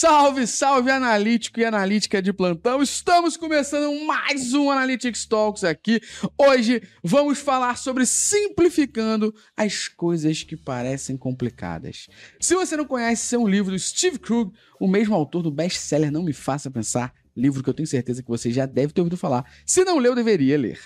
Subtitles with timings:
[0.00, 2.80] Salve, salve, analítico e analítica de plantão.
[2.80, 6.00] Estamos começando mais um Analytics Talks aqui.
[6.38, 12.06] Hoje vamos falar sobre simplificando as coisas que parecem complicadas.
[12.38, 15.50] Se você não conhece, esse é um livro do Steve Krug, o mesmo autor do
[15.50, 19.00] best-seller Não Me Faça Pensar, livro que eu tenho certeza que você já deve ter
[19.00, 19.50] ouvido falar.
[19.66, 20.78] Se não leu, deveria ler.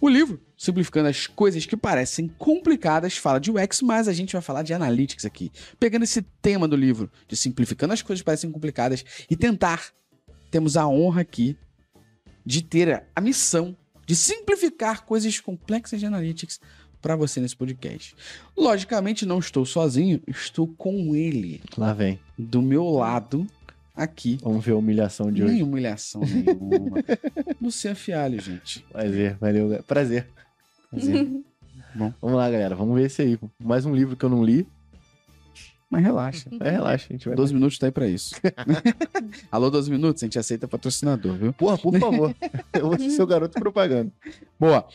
[0.00, 4.42] O livro, simplificando as coisas que parecem complicadas, fala de UX, mas a gente vai
[4.42, 5.50] falar de analytics aqui.
[5.78, 9.92] Pegando esse tema do livro, de simplificando as coisas que parecem complicadas e tentar,
[10.50, 11.56] temos a honra aqui
[12.44, 16.60] de ter a missão de simplificar coisas complexas de analytics
[17.00, 18.14] para você nesse podcast.
[18.56, 21.60] Logicamente, não estou sozinho, estou com ele.
[21.76, 22.20] Lá vem.
[22.38, 23.46] Do meu lado,
[23.94, 24.38] aqui.
[24.42, 25.62] Vamos ver a humilhação de Nem hoje.
[25.62, 26.96] humilhação nenhuma.
[27.60, 28.84] Luciano Fialho, gente.
[28.90, 29.82] Prazer, valeu.
[29.84, 30.28] Prazer.
[30.90, 31.28] Prazer.
[31.94, 32.12] Bom.
[32.22, 32.74] Vamos lá, galera.
[32.74, 33.38] Vamos ver esse aí.
[33.58, 34.66] Mais um livro que eu não li.
[35.90, 36.48] Mas relaxa.
[36.60, 37.36] É, relaxa, a gente vai.
[37.36, 38.34] 12 minutos tá aí pra isso.
[39.52, 41.52] Alô, 12 minutos, a gente aceita patrocinador, viu?
[41.52, 42.34] Porra, por favor.
[42.72, 44.10] eu vou ser seu garoto propaganda.
[44.58, 44.88] Boa.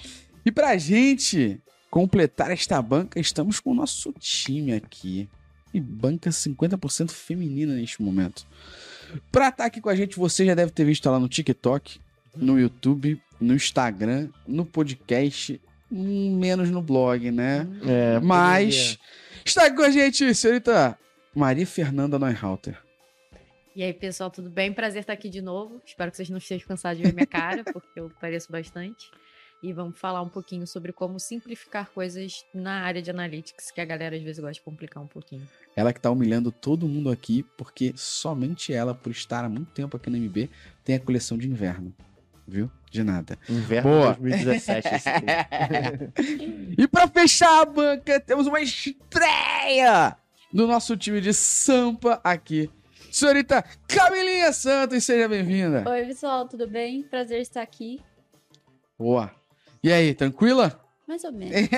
[0.44, 1.62] E pra gente
[1.92, 5.30] completar esta banca, estamos com o nosso time aqui.
[5.72, 8.48] E banca 50% feminina neste momento.
[9.32, 12.00] Pra estar aqui com a gente, você já deve ter visto lá no TikTok,
[12.36, 17.68] no YouTube, no Instagram, no podcast, menos no blog, né?
[17.86, 18.98] É, Mas
[19.46, 20.98] está aqui com a gente, senhorita
[21.34, 22.78] Maria Fernanda Neuhauter.
[23.76, 24.74] E aí, pessoal, tudo bem?
[24.74, 25.80] Prazer estar aqui de novo.
[25.86, 29.12] Espero que vocês não estejam cansados de ver minha cara, porque eu pareço bastante.
[29.62, 33.86] E vamos falar um pouquinho sobre como simplificar coisas na área de analytics, que a
[33.86, 35.48] galera às vezes gosta de complicar um pouquinho.
[35.76, 39.98] Ela que tá humilhando todo mundo aqui, porque somente ela, por estar há muito tempo
[39.98, 40.50] aqui na MB,
[40.84, 41.94] tem a coleção de inverno.
[42.48, 42.72] Viu?
[42.90, 43.38] De nada.
[43.50, 44.14] Inverno Boa.
[44.14, 44.88] 2017.
[44.96, 45.26] Esse aqui.
[46.78, 50.16] e pra fechar a banca, temos uma estreia
[50.54, 52.70] do nosso time de Sampa aqui.
[53.12, 55.84] Senhorita Camilinha Santos, seja bem-vinda.
[55.90, 57.04] Oi, pessoal, tudo bem?
[57.04, 58.00] Prazer estar aqui.
[58.98, 59.37] Boa.
[59.88, 60.78] E aí, tranquila?
[61.08, 61.70] Mais ou menos.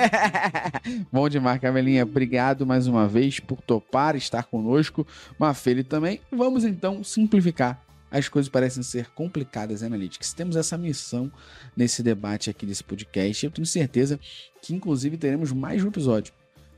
[1.14, 2.02] Bom demais, Camelinha.
[2.02, 5.06] Obrigado mais uma vez por topar estar conosco.
[5.38, 6.20] Mafele também.
[6.32, 7.80] Vamos então simplificar.
[8.10, 10.34] As coisas parecem ser complicadas Analytics.
[10.34, 11.32] Temos essa missão
[11.78, 13.46] nesse debate aqui desse podcast.
[13.46, 14.20] Eu tenho certeza
[14.60, 16.34] que, inclusive, teremos mais um episódio.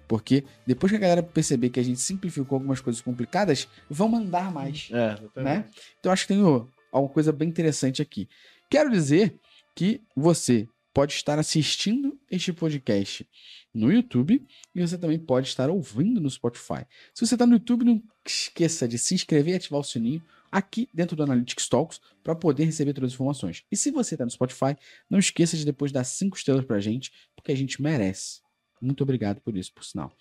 [0.09, 4.52] Porque depois que a galera perceber que a gente simplificou algumas coisas complicadas, vão mandar
[4.52, 5.64] mais É, né?
[5.97, 6.44] Então acho que tem
[6.91, 8.28] alguma coisa bem interessante aqui.
[8.70, 9.40] Quero dizer
[9.74, 13.28] que você pode estar assistindo este podcast
[13.74, 16.85] no YouTube e você também pode estar ouvindo no Spotify.
[17.13, 20.90] Se você está no YouTube, não esqueça de se inscrever e ativar o sininho aqui
[20.94, 23.63] dentro do Analytics Talks para poder receber todas as informações.
[23.72, 24.75] E se você está no Spotify,
[25.09, 28.41] não esqueça de depois dar cinco estrelas para a gente, porque a gente merece.
[28.81, 30.12] Muito obrigado por isso, por sinal.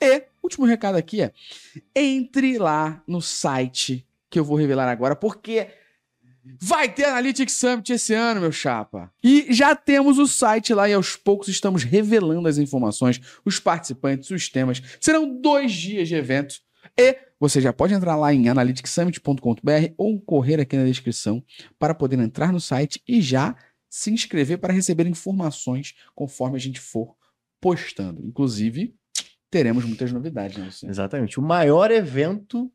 [0.00, 1.32] E, último recado aqui é,
[1.94, 5.68] entre lá no site que eu vou revelar agora, porque
[6.60, 9.12] vai ter Analytics Summit esse ano, meu chapa.
[9.22, 14.30] E já temos o site lá e aos poucos estamos revelando as informações, os participantes,
[14.30, 14.82] os temas.
[15.00, 16.56] Serão dois dias de evento
[16.96, 21.42] e você já pode entrar lá em analyticsummit.com.br ou correr aqui na descrição
[21.78, 23.56] para poder entrar no site e já
[23.88, 27.16] se inscrever para receber informações conforme a gente for
[27.60, 28.24] postando.
[28.24, 28.94] Inclusive,
[29.50, 30.90] teremos muitas novidades, né?
[30.90, 31.38] Exatamente.
[31.38, 32.70] O maior evento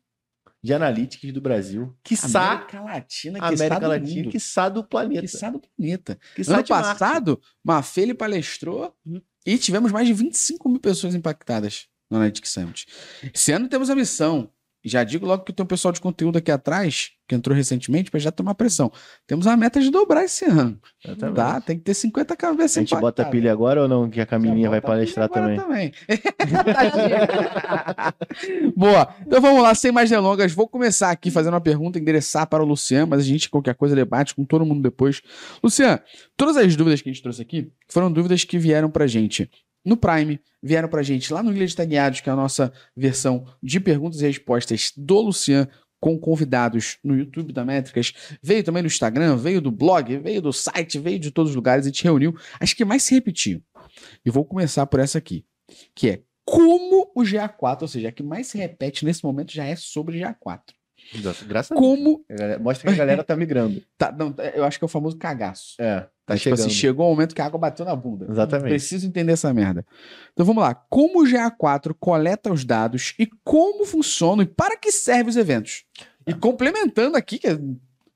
[0.64, 1.94] de analytics do Brasil.
[2.02, 5.20] Quiçá América Latina, quiçá América Latina, quiçá do planeta.
[5.20, 6.18] Quiçá do planeta.
[6.34, 8.96] Quiçá ano passado, Mafele palestrou
[9.44, 12.86] e tivemos mais de 25 mil pessoas impactadas no Analytics Summit.
[13.34, 14.50] Esse ano temos a missão.
[14.84, 18.20] Já digo logo que tem um pessoal de conteúdo aqui atrás, que entrou recentemente, para
[18.20, 18.92] já tomar pressão.
[19.26, 20.78] Temos a meta de dobrar esse ano.
[21.02, 21.36] Exatamente.
[21.36, 21.60] Tá?
[21.60, 24.10] Tem que ter 50 cabeças A gente bota pilha agora ou não?
[24.10, 25.56] Que a Camilinha vai palestrar também.
[25.56, 25.92] também.
[28.76, 29.14] Boa.
[29.26, 30.52] Então vamos lá, sem mais delongas.
[30.52, 33.94] Vou começar aqui fazendo uma pergunta, endereçar para o Luciano, mas a gente, qualquer coisa,
[33.94, 35.22] debate com todo mundo depois.
[35.62, 35.98] Luciano,
[36.36, 39.50] todas as dúvidas que a gente trouxe aqui foram dúvidas que vieram pra gente
[39.84, 43.46] no Prime, vieram pra gente lá no Ilha de Tagueados, que é a nossa versão
[43.62, 45.68] de perguntas e respostas do Luciano
[46.00, 50.52] com convidados no YouTube da Métricas, veio também no Instagram, veio do blog, veio do
[50.52, 53.62] site, veio de todos os lugares, a gente reuniu as que mais se repetiam.
[54.22, 55.46] E vou começar por essa aqui,
[55.94, 59.64] que é como o GA4, ou seja, a que mais se repete nesse momento já
[59.64, 60.74] é sobre GA4.
[61.46, 61.76] Graças-.
[61.76, 62.24] Como.
[62.30, 63.82] A galera- Mostra que a galera tá migrando.
[63.96, 65.74] Tá, não, eu acho que é o famoso cagaço.
[65.80, 66.60] É, tá tipo chegando.
[66.60, 68.26] assim, chegou o momento que a água bateu na bunda.
[68.30, 68.68] Exatamente.
[68.70, 69.84] Preciso entender essa merda.
[70.32, 70.74] Então vamos lá.
[70.74, 75.84] Como o GA4 coleta os dados e como funcionam e para que servem os eventos?
[76.26, 77.58] E complementando aqui, que é-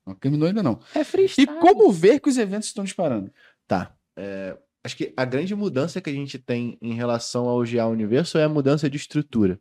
[0.05, 0.79] não terminou ainda não.
[0.95, 1.47] É E freestyle.
[1.59, 3.31] como ver que os eventos estão disparando?
[3.67, 3.93] Tá.
[4.17, 8.37] É, acho que a grande mudança que a gente tem em relação ao GA Universo
[8.37, 9.59] é a mudança de estrutura.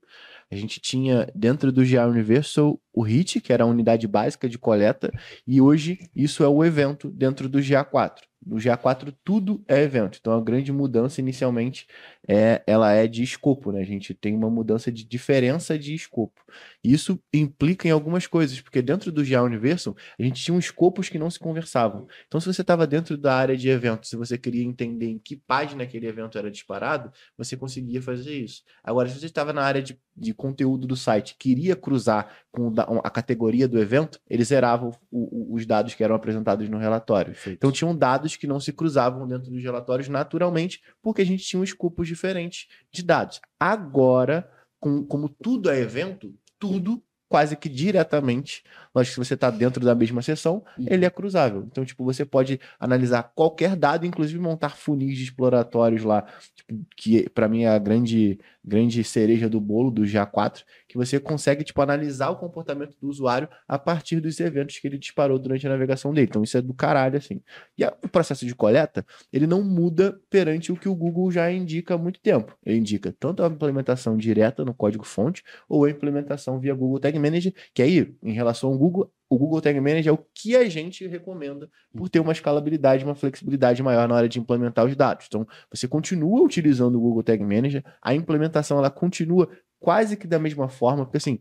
[0.50, 4.58] A gente tinha dentro do GA Universal o HIT, que era a unidade básica de
[4.58, 5.12] coleta,
[5.46, 8.22] e hoje isso é o evento dentro do GA4.
[8.44, 10.18] No GA4 tudo é evento.
[10.20, 11.86] Então a grande mudança inicialmente
[12.26, 13.80] é ela é de escopo, né?
[13.80, 16.40] A gente tem uma mudança de diferença de escopo.
[16.82, 21.18] Isso implica em algumas coisas, porque dentro do GA Universal a gente tinha escopos que
[21.18, 22.06] não se conversavam.
[22.26, 25.36] Então se você estava dentro da área de evento, se você queria entender em que
[25.36, 28.62] página aquele evento era disparado, você conseguia fazer isso.
[28.82, 32.72] Agora se você estava na área de, de conteúdo do site, queria cruzar com
[33.02, 37.32] a categoria do evento, eles zeravam o, o, os dados que eram apresentados no relatório.
[37.32, 37.56] Perfeito.
[37.56, 41.62] Então tinham dados que não se cruzavam dentro dos relatórios naturalmente, porque a gente tinha
[41.62, 43.40] escopos diferentes de dados.
[43.58, 44.48] Agora,
[44.80, 48.62] com, como tudo é evento, tudo quase que diretamente,
[48.94, 50.86] lógico que se você está dentro da mesma sessão, Uhum.
[50.88, 51.62] ele é cruzável.
[51.70, 56.22] Então, tipo, você pode analisar qualquer dado, inclusive montar funis exploratórios lá,
[56.56, 61.20] tipo, que para mim é a grande grande cereja do bolo do GA4, que você
[61.20, 65.66] consegue tipo analisar o comportamento do usuário a partir dos eventos que ele disparou durante
[65.66, 66.26] a navegação dele.
[66.28, 67.40] Então, isso é do caralho assim.
[67.76, 71.50] E a- o processo de coleta, ele não muda perante o que o Google já
[71.52, 72.56] indica há muito tempo.
[72.64, 77.52] Ele indica tanto a implementação direta no código-fonte ou a implementação via Google Tag Manager,
[77.74, 81.06] que aí, em relação ao Google, o Google Tag Manager é o que a gente
[81.06, 85.26] recomenda por ter uma escalabilidade, uma flexibilidade maior na hora de implementar os dados.
[85.28, 89.48] Então, você continua utilizando o Google Tag Manager, a implementação ela continua
[89.78, 91.38] quase que da mesma forma, porque assim,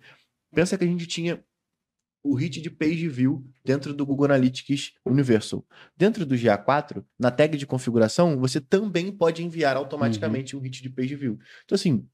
[0.54, 1.44] pensa que a gente tinha
[2.24, 5.66] o hit de page view dentro do Google Analytics Universal.
[5.96, 10.90] Dentro do GA4, na tag de configuração, você também pode enviar automaticamente um hit de
[10.90, 11.40] page view.
[11.64, 12.06] Então assim,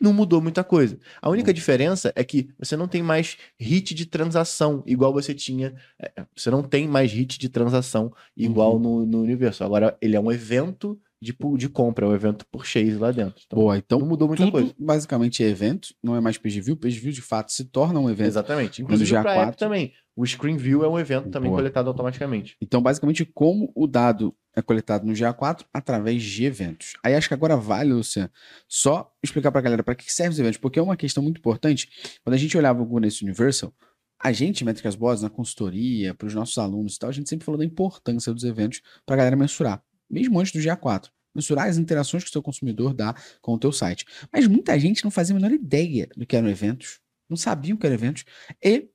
[0.00, 0.98] não mudou muita coisa.
[1.20, 1.54] A única Uhum.
[1.54, 5.74] diferença é que você não tem mais hit de transação igual você tinha.
[6.00, 8.78] é, Você não tem mais hit de transação igual Uhum.
[8.78, 9.66] no, no Universal.
[9.66, 13.42] Agora, ele é um evento de, de compra, é um evento por chase lá dentro.
[13.44, 14.72] Então, Boa, então não mudou muita coisa.
[14.78, 16.76] basicamente é evento, não é mais page view.
[16.76, 18.28] Page view de fato se torna um evento.
[18.28, 18.82] Exatamente.
[18.82, 19.92] Inclusive para GA4 app também.
[20.16, 21.60] O Screen View é um evento também Boa.
[21.60, 22.56] coletado automaticamente.
[22.60, 26.94] Então, basicamente, como o dado é coletado no GA4 através de eventos.
[27.02, 28.30] Aí acho que agora vale, Luciano,
[28.66, 31.88] só explicar pra galera para que servem os eventos, porque é uma questão muito importante.
[32.22, 33.72] Quando a gente olhava o Nesse Universal,
[34.20, 37.44] a gente, Métricas Boss, na consultoria, para os nossos alunos e tal, a gente sempre
[37.44, 41.08] falou da importância dos eventos para a galera mensurar, mesmo antes do GA4.
[41.34, 44.04] Mensurar as interações que o seu consumidor dá com o teu site.
[44.32, 47.78] Mas muita gente não fazia a menor ideia do que eram eventos, não sabiam o
[47.78, 48.24] que eram eventos,
[48.64, 48.88] e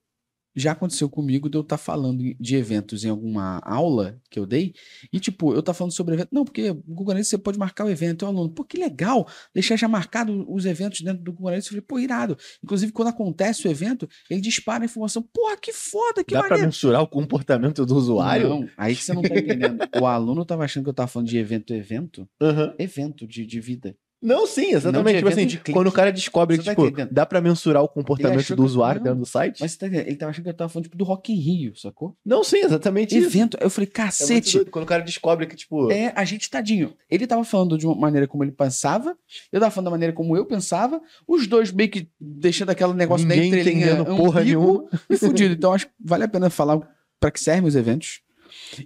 [0.56, 4.74] já aconteceu comigo de eu estar falando de eventos em alguma aula que eu dei,
[5.12, 6.30] e tipo, eu estar falando sobre evento.
[6.32, 8.26] Não, porque o Google Analytics você pode marcar o evento.
[8.26, 11.68] Eu, aluno, pô, que legal, deixar já marcado os eventos dentro do Google Analytics.
[11.68, 12.38] Eu falei, pô, irado.
[12.64, 15.22] Inclusive, quando acontece o evento, ele dispara a informação.
[15.22, 16.68] Pô, que foda, que Dá para maneiro.
[16.68, 18.50] mensurar o comportamento do usuário?
[18.50, 19.80] Não, aí que você não tá entendendo.
[20.00, 22.74] o aluno tava achando que eu tava falando de evento, evento, Aham.
[22.78, 23.96] evento de, de vida.
[24.24, 25.12] Não, sim, exatamente.
[25.16, 27.10] de Tipo assim, de quando o cara descobre que, tá tipo, entendendo?
[27.12, 29.60] dá pra mensurar o comportamento do que- usuário não, dentro do site?
[29.60, 29.88] Mas você tá?
[29.88, 32.16] Ele tava achando que eu tava falando tipo do Rock in Rio, sacou?
[32.26, 33.28] Não, sim, exatamente isso.
[33.28, 33.58] Evento.
[33.60, 34.54] Eu falei, É cacete.
[34.56, 34.72] doido.
[34.72, 36.94] Quando o cara descobre que, tipo, É, a gente tadinho.
[37.10, 39.16] Ele tava falando de uma maneira como ele pensava,
[39.52, 43.28] eu tava falando da maneira como eu pensava, os dois meio que deixando aquele negócio
[43.28, 44.86] da ninguém entrelinha entendendo porra nenhuma.
[45.10, 45.54] e fudido.
[45.54, 46.80] Então acho que vale a pena falar
[47.20, 48.22] para que servem os eventos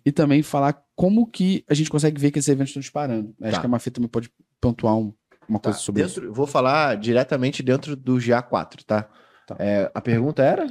[0.05, 3.33] e também falar como que a gente consegue ver que esses eventos estão disparando.
[3.41, 3.59] Acho Tá.
[3.59, 4.29] que a Mafia também pode
[4.59, 5.13] pontuar um-
[5.47, 6.19] uma Tá, coisa sobre isso.
[6.19, 9.09] dentro, vou falar diretamente dentro do GA4, tá?
[9.47, 9.55] Tá.
[9.59, 10.67] É, a pergunta era?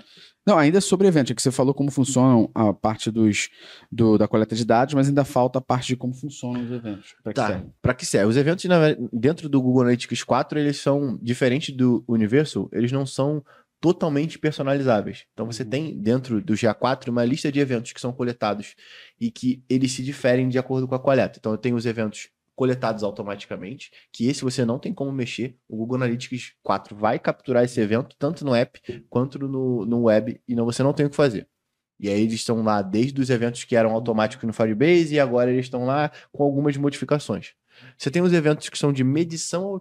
[0.46, 3.48] Não, ainda sobre eventos, é que você falou como funcionam a parte dos,
[3.90, 7.14] do- da coleta de dados, mas ainda falta a parte de como funcionam os eventos.
[7.24, 7.46] Que Tá.
[7.46, 7.72] servem.
[7.80, 8.28] Para que serve?
[8.28, 8.64] Os eventos
[9.12, 13.42] dentro do Google Analytics 4, eles são diferentes do Universal, eles não são
[13.80, 15.24] totalmente personalizáveis.
[15.32, 15.68] Então você Uhum.
[15.70, 18.74] tem dentro do GA4 uma lista de eventos que são coletados
[19.20, 21.38] e que eles se diferem de acordo com a coleta.
[21.38, 25.56] Então eu tenho os eventos coletados automaticamente, que esse você não tem como mexer.
[25.68, 30.40] O Google Analytics 4 vai capturar esse evento tanto no app quanto no, no web
[30.48, 31.46] e não, você não tem o que fazer.
[32.00, 35.50] E aí eles estão lá desde os eventos que eram automáticos no Firebase e agora
[35.50, 37.54] eles estão lá com algumas modificações.
[37.96, 39.78] Você tem os eventos que são de medição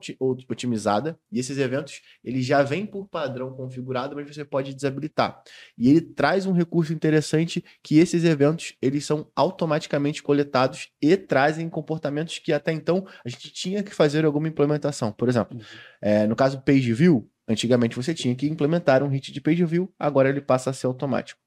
[0.50, 5.42] otimizada, e esses eventos eles já vêm por padrão configurado, mas você pode desabilitar.
[5.78, 11.70] E ele traz um recurso interessante que esses eventos eles são automaticamente coletados e trazem
[11.70, 15.12] comportamentos que até então a gente tinha que fazer alguma implementação.
[15.12, 15.64] Por exemplo, Uhum.
[16.02, 19.94] é, no caso Page View, antigamente você tinha que implementar um hit de Page View,
[20.00, 21.40] agora ele passa a ser automático.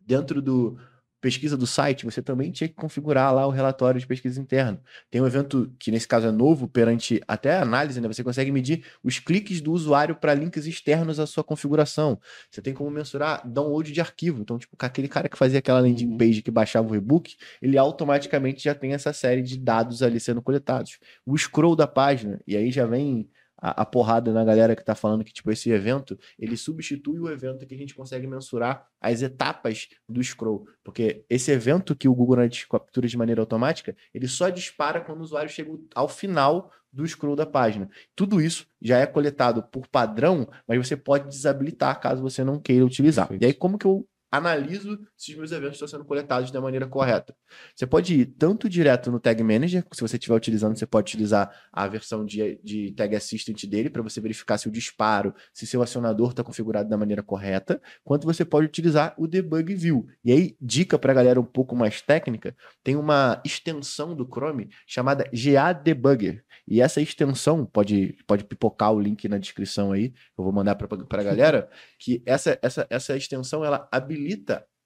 [0.00, 0.78] Dentro do
[1.26, 4.78] pesquisa do site, você também tinha que configurar lá o relatório de pesquisa interno.
[5.10, 8.06] Tem um evento que nesse caso é novo perante até análise, né?
[8.06, 12.20] Você consegue medir os cliques do usuário para links externos à sua configuração.
[12.48, 14.40] Você tem como mensurar download de arquivo.
[14.40, 16.16] Então, tipo, aquele cara que fazia aquela landing Uhum.
[16.16, 20.40] page que baixava o e-book, ele automaticamente já tem essa série de dados ali sendo
[20.40, 20.96] coletados.
[21.26, 23.28] O scroll da página, e aí já vem
[23.58, 27.28] a, a porrada na galera que tá falando que, tipo, esse evento, ele substitui o
[27.28, 30.66] evento que a gente consegue mensurar as etapas do scroll.
[30.84, 35.20] Porque esse evento que o Google Analytics captura de maneira automática, ele só dispara quando
[35.20, 37.90] o usuário chega ao final do scroll da página.
[38.14, 42.84] Tudo isso já é coletado por padrão, mas você pode desabilitar caso você não queira
[42.84, 43.28] utilizar.
[43.28, 43.42] Perfeito.
[43.42, 46.86] E aí, como que eu analiso se os meus eventos estão sendo coletados da maneira
[46.86, 47.34] correta.
[47.74, 51.50] Você pode ir tanto direto no Tag Manager, se você estiver utilizando, você pode utilizar
[51.72, 55.82] a versão de, de Tag Assistant dele para você verificar se o disparo, se seu
[55.82, 60.06] acionador está configurado da maneira correta, quanto você pode utilizar o Debug View.
[60.24, 64.68] E aí, dica para a galera um pouco mais técnica, tem uma extensão do Chrome
[64.86, 66.44] chamada GA Debugger.
[66.68, 71.20] E essa extensão, pode, pode pipocar o link na descrição aí, eu vou mandar para
[71.20, 74.25] a galera, que essa, essa, essa extensão ela habilita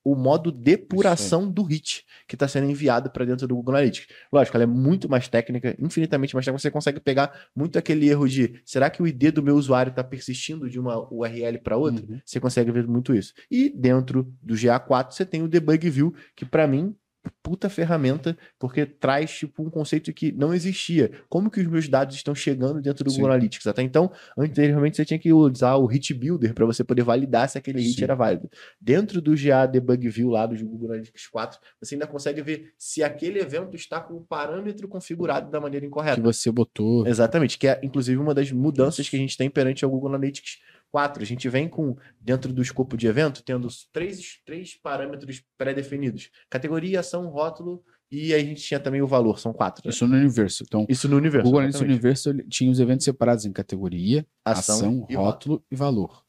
[0.03, 4.09] o modo depuração do hit que está sendo enviado para dentro do Google Analytics.
[4.33, 6.63] Lógico, ela é muito mais técnica, infinitamente mais técnica.
[6.63, 10.03] Você consegue pegar muito aquele erro de será que o ID do meu usuário está
[10.03, 12.05] persistindo de uma URL para outra?
[12.05, 12.21] Uhum.
[12.25, 13.35] Você consegue ver muito isso.
[13.51, 16.95] E dentro do GA4 você tem o Debug View, que para mim
[17.43, 21.11] puta ferramenta, porque traz tipo um conceito que não existia.
[21.29, 23.17] Como que os meus dados estão chegando dentro do Sim.
[23.19, 23.67] Google Analytics?
[23.67, 27.59] Até então, anteriormente você tinha que usar o Hit Builder para você poder validar se
[27.59, 28.05] aquele hit Sim.
[28.05, 28.49] era válido.
[28.81, 33.03] Dentro do GA Debug View lá do Google Analytics 4, você ainda consegue ver se
[33.03, 36.21] aquele evento está com o parâmetro configurado da maneira Que incorreta.
[36.23, 37.07] você botou.
[37.07, 40.59] Exatamente, que é inclusive uma das mudanças que a gente tem perante ao Google Analytics
[40.91, 41.23] 4.
[41.23, 47.01] A gente vem com, dentro do escopo de evento, tendo três, três parâmetros pré-definidos: categoria,
[47.01, 49.83] ação, rótulo, e aí a gente tinha também o valor, são quatro.
[49.85, 49.91] né?
[49.91, 50.65] Isso no universo.
[50.67, 51.45] Então, Isso no o universo.
[51.45, 51.83] Google Analytics.
[51.89, 56.25] Universo tinha os eventos separados em categoria, Ação, ação, e rótulo e valor.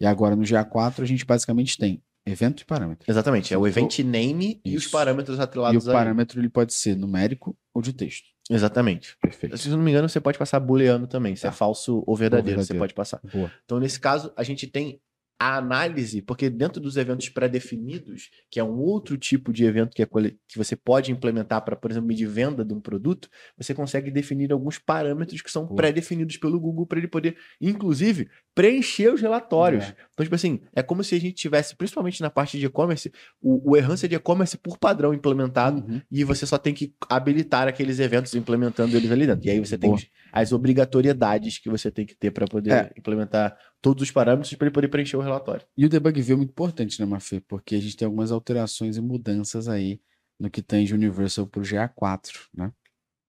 [0.00, 3.10] E agora no GA4 a gente basicamente tem evento e parâmetro.
[3.10, 4.92] Exatamente, é o event name e os Isso.
[4.92, 5.98] parâmetros E o atrelados a ele.
[5.98, 8.28] parâmetro ele pode ser numérico ou de texto.
[8.50, 9.16] Exatamente.
[9.20, 9.56] Perfeito.
[9.56, 11.56] Se eu não me engano, você pode passar booleano também, se é Tá.
[11.56, 12.78] falso ou verdadeiro, você verdadeiro.
[12.82, 13.20] pode passar.
[13.32, 13.50] Boa.
[13.64, 15.00] Então, nesse caso, a gente tem
[15.38, 20.02] a análise, porque dentro dos eventos pré-definidos, que é um outro tipo de evento que,
[20.02, 24.10] é que você pode implementar para, por exemplo, medir venda de um produto, você consegue
[24.10, 29.84] definir alguns parâmetros que são pré-definidos pelo Google para ele poder, inclusive, preencher os relatórios.
[29.84, 29.96] É.
[30.12, 33.12] Então, tipo assim, é como se a gente tivesse, principalmente na parte de e-commerce,
[33.42, 36.00] o, o errância de e-commerce por padrão implementado Uhum.
[36.10, 39.46] e você só tem que habilitar aqueles eventos implementando eles ali dentro.
[39.46, 39.98] E aí você tem Boa.
[40.00, 42.92] os- as obrigatoriedades que você tem que ter para poder É.
[42.98, 45.64] implementar todos os parâmetros para ele poder preencher o relatório.
[45.76, 47.40] E o debug view é muito importante, né, Mafê?
[47.40, 50.00] Porque a gente tem algumas alterações e mudanças aí
[50.40, 52.72] no que tem de Universal pro GA4, né?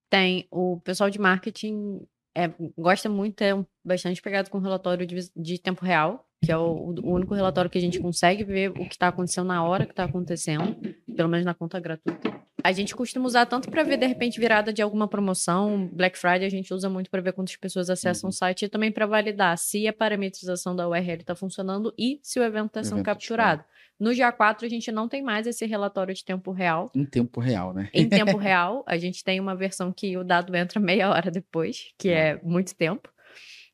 [0.10, 0.48] Tem.
[0.50, 2.02] O pessoal de marketing
[2.36, 6.58] é, gosta muito, é um- bastante pegado com relatório de, de tempo real, que é
[6.58, 9.86] o, o único relatório que a gente consegue ver o que está acontecendo na hora
[9.86, 10.76] que está acontecendo,
[11.16, 12.34] pelo menos na conta gratuita.
[12.68, 15.88] A gente costuma usar tanto para ver, de repente, virada de alguma promoção.
[15.94, 18.30] Black Friday a gente usa muito para ver quantas pessoas acessam Uhum.
[18.30, 22.40] o site e também para validar se a parametrização da URL está funcionando e se
[22.40, 23.64] o evento está sendo evento tá capturado.
[24.00, 27.72] No GA4 a gente não tem mais esse relatório de tempo real Em tempo real,
[27.74, 27.88] né?
[27.94, 28.84] em tempo real.
[28.88, 32.76] A gente tem uma versão que o dado entra meia hora depois, que é muito
[32.76, 33.08] tempo.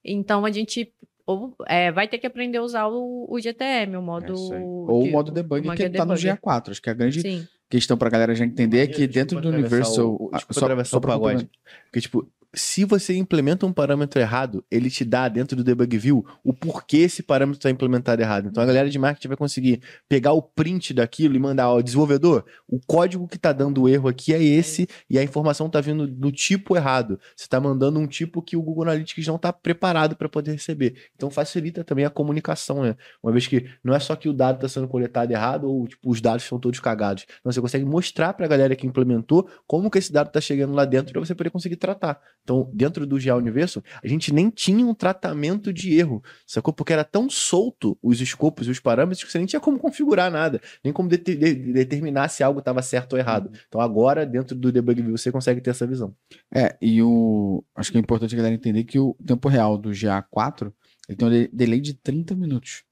[0.04, 0.94] Então a gente
[1.26, 4.32] ou, é, vai ter que aprender a usar o, o GTM, o modo.
[4.34, 4.62] É isso aí.
[4.62, 6.38] Ou de- o modo debug modo que tá no debugger.
[6.42, 6.72] GA4.
[6.72, 7.48] Acho que a grande Sim.
[7.72, 10.08] Questão pra galera já entender é que dentro do Universal.
[10.12, 11.34] o- ah, desculpa atravessar o pra pagode.
[11.46, 11.84] complementar.
[11.86, 16.26] Porque, tipo, se você implementa um parâmetro errado, ele te dá dentro do debug view
[16.44, 18.50] o porquê esse parâmetro está implementado errado.
[18.50, 22.46] Então a galera de marketing vai conseguir pegar o print daquilo e mandar ao desenvolvedor,
[22.68, 26.06] o código que está dando o erro aqui é esse e a informação está vindo
[26.06, 27.20] do tipo errado.
[27.36, 30.96] Você está mandando um tipo que o Google Analytics não está preparado para poder receber.
[31.16, 32.98] Então facilita também a comunicação, né?
[33.24, 36.10] Uma vez que não é só que o dado está sendo coletado errado ou tipo,
[36.10, 37.26] os dados estão todos cagados.
[37.40, 40.74] Então você consegue mostrar para a galera que implementou como que esse dado está chegando
[40.74, 42.20] lá dentro para você poder conseguir tratar.
[42.44, 46.74] Então, dentro do GA Universo, a gente nem tinha um tratamento de erro, sacou?
[46.74, 50.32] Porque era tão solto os escopos e os parâmetros que você nem tinha como configurar
[50.32, 53.52] nada, nem como dete- de- determinar se algo estava certo ou errado.
[53.68, 56.16] Então, agora, dentro do Debug View, você consegue ter essa visão.
[56.54, 57.64] É, e o.
[57.76, 60.74] Acho que é importante a galera entender que o tempo real do GA4
[61.08, 62.84] ele tem um de- delay de 30 minutos.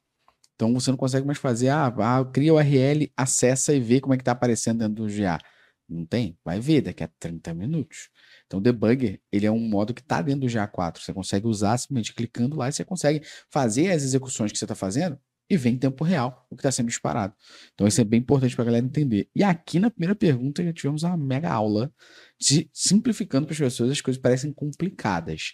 [0.56, 4.13] Então você não consegue mais fazer, ah, ah, cria o URL, acessa e vê como
[4.13, 5.39] é que tá aparecendo dentro do GA.
[5.88, 6.38] Não tem?
[6.46, 8.10] Vai ver daqui a 30 minutos.
[8.50, 10.98] Então o debugger, ele é um modo que tá dentro do GA4.
[10.98, 14.74] Você consegue usar simplesmente clicando lá e você consegue fazer as execuções que você está
[14.74, 17.36] fazendo e vem em tempo real o que está sendo disparado.
[17.75, 19.29] Então isso é bem importante para a galera entender.
[19.36, 21.94] E aqui na primeira pergunta já tivemos uma mega aula
[22.41, 25.53] de simplificando para as pessoas as coisas parecem complicadas.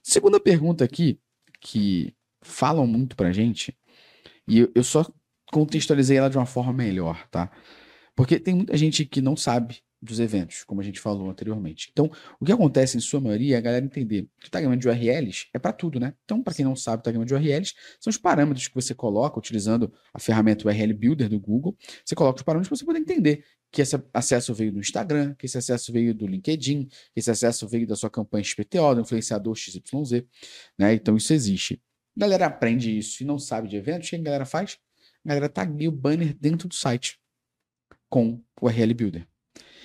[0.00, 1.18] Segunda pergunta aqui,
[1.60, 3.76] que falam muito pra gente,
[4.46, 5.04] e eu só
[5.52, 7.50] contextualizei ela de uma forma melhor, tá?
[8.14, 11.90] Porque tem muita gente que não sabe dos eventos, como a gente falou anteriormente.
[11.92, 14.88] Então, o que acontece em sua maioria é a galera entender que o tagamento de
[14.88, 16.14] URLs é para tudo, né?
[16.24, 19.38] Então, para quem não sabe, o tagamento de URLs são os parâmetros que você coloca
[19.38, 21.76] utilizando a ferramenta URL Builder do Google.
[22.04, 25.46] Você coloca os parâmetros para você poder entender que esse acesso veio do Instagram, que
[25.46, 29.54] esse acesso veio do LinkedIn, que esse acesso veio da sua campanha XPTO, do influenciador
[29.54, 30.24] XYZ,
[30.78, 30.94] né?
[30.94, 31.80] Então, isso existe.
[32.16, 34.78] A galera aprende isso e não sabe de eventos, o que a galera faz?
[35.24, 37.18] A galera tagueia o banner dentro do site
[38.08, 39.29] com o URL Builder.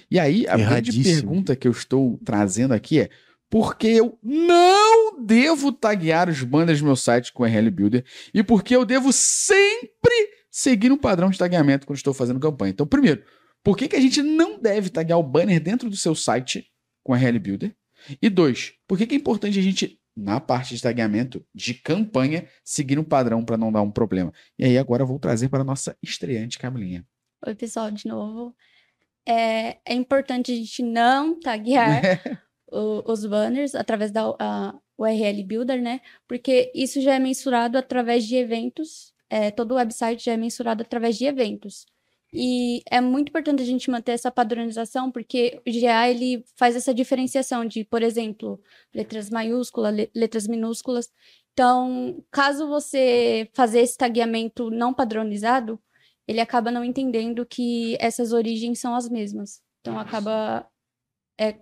[0.09, 3.09] E aí, a grande pergunta que eu estou trazendo aqui é:
[3.49, 8.43] por que eu não devo taguear os banners do meu site com URL Builder e
[8.43, 12.71] por que eu devo sempre seguir um padrão de tagueamento quando estou fazendo campanha?
[12.71, 13.23] Então, primeiro,
[13.63, 16.71] por que, que a gente não deve taguear o banner dentro do seu site
[17.03, 17.75] com URL Builder?
[18.21, 22.47] E dois, por que, que é importante a gente, na parte de tagueamento de campanha,
[22.63, 24.31] seguir um padrão para não dar um problema?
[24.59, 27.05] E aí, agora eu vou trazer para a nossa estreante Camilinha.
[27.45, 28.55] Oi, pessoal, de novo.
[29.27, 32.01] É, é importante a gente não taguear
[32.71, 35.99] o- os banners através da a URL Builder, né?
[36.27, 39.13] Porque isso já é mensurado através de eventos.
[39.29, 41.85] é, todo o website já é mensurado através de eventos.
[42.31, 46.93] E é muito importante a gente manter essa padronização, porque o GA ele faz essa
[46.93, 48.61] diferenciação de, por exemplo,
[48.93, 51.09] letras maiúsculas, le- letras minúsculas.
[51.53, 55.79] Então, caso você fazer esse tagueamento não padronizado,
[56.27, 59.61] ele acaba não entendendo que essas origens são as mesmas.
[59.81, 60.67] Então, acaba
[61.39, 61.55] é,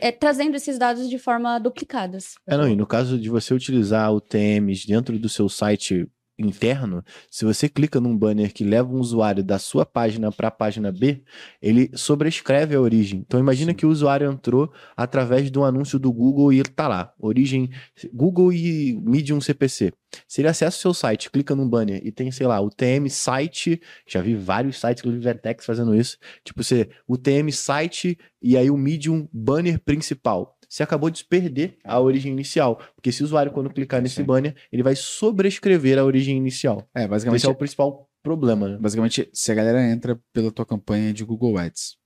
[0.00, 2.34] é, trazendo esses dados de forma duplicadas.
[2.46, 7.04] É, não, e no caso de você utilizar o TMs dentro do seu site interno,
[7.30, 10.90] se você clica num banner que leva um usuário da sua página para a página
[10.90, 11.22] B,
[11.62, 13.20] ele sobrescreve a origem.
[13.20, 13.76] Então imagina Sim.
[13.76, 17.70] que o usuário entrou através de um anúncio do Google e ele tá lá, origem
[18.12, 19.92] Google e Medium CPC.
[20.28, 23.08] Se ele acessa o seu site, clica num banner e tem, sei lá, o TM
[23.10, 28.56] site, já vi vários sites, inclusive Vertex fazendo isso, tipo você, o TM site e
[28.56, 30.56] aí o Medium banner principal.
[30.74, 34.24] Você acabou de perder a origem inicial, porque esse usuário quando clicar nesse Sim.
[34.24, 36.84] banner, ele vai sobrescrever a origem inicial.
[36.92, 38.78] É, basicamente, esse é o principal problema, né?
[38.80, 41.96] basicamente, se a galera entra pela tua campanha de Google Ads,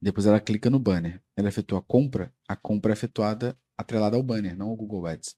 [0.00, 4.22] depois ela clica no banner, ela efetua a compra, a compra é efetuada atrelada ao
[4.22, 5.36] banner, não ao Google Ads.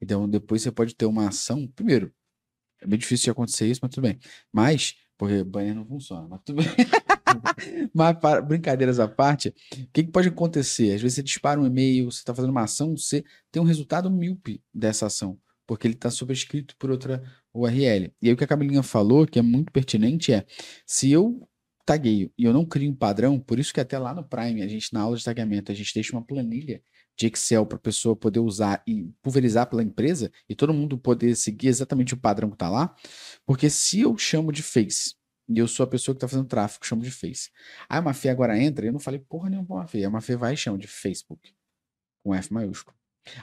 [0.00, 1.66] Então, depois você pode ter uma ação.
[1.74, 2.14] Primeiro,
[2.80, 4.20] é bem difícil de acontecer isso, mas tudo bem.
[4.52, 6.66] Mas, porque banner não funciona, mas tudo bem.
[7.94, 10.94] mas, para, brincadeiras à parte, o que, que pode acontecer?
[10.94, 14.10] Às vezes você dispara um e-mail, você está fazendo uma ação, você tem um resultado
[14.10, 18.12] míope dessa ação, porque ele está sobrescrito por outra URL.
[18.20, 20.44] E aí o que a Camilinha falou, que é muito pertinente, é
[20.86, 21.48] se eu
[21.84, 24.68] tagueio e eu não crio um padrão, por isso que até lá no Prime, a
[24.68, 26.82] gente, na aula de tagueamento, a gente deixa uma planilha
[27.16, 31.36] de Excel para a pessoa poder usar e pulverizar pela empresa e todo mundo poder
[31.36, 32.94] seguir exatamente o padrão que está lá.
[33.46, 35.14] Porque se eu chamo de Face
[35.48, 37.50] e eu sou a pessoa que está fazendo tráfego, chamo de Face.
[37.88, 40.04] Aí a Mafê agora entra e eu não falei porra nenhuma pra Mafê.
[40.04, 41.54] A Mafê vai e chama de Facebook,
[42.22, 42.96] com F maiúsculo.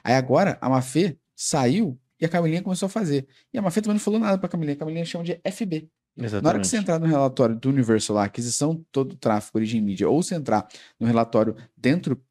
[0.04, 3.28] Aí agora a Mafê saiu e a Camilinha começou a fazer.
[3.54, 4.76] E a Mafê também não falou nada para a Camilinha.
[4.76, 5.90] A Camilinha chama de FB.
[6.18, 6.44] Exatamente.
[6.44, 9.82] Na hora que você entrar no relatório do Universal, lá, aquisição todo o tráfego, origem
[9.82, 10.68] mídia, ou você entrar
[11.00, 12.22] no relatório dentro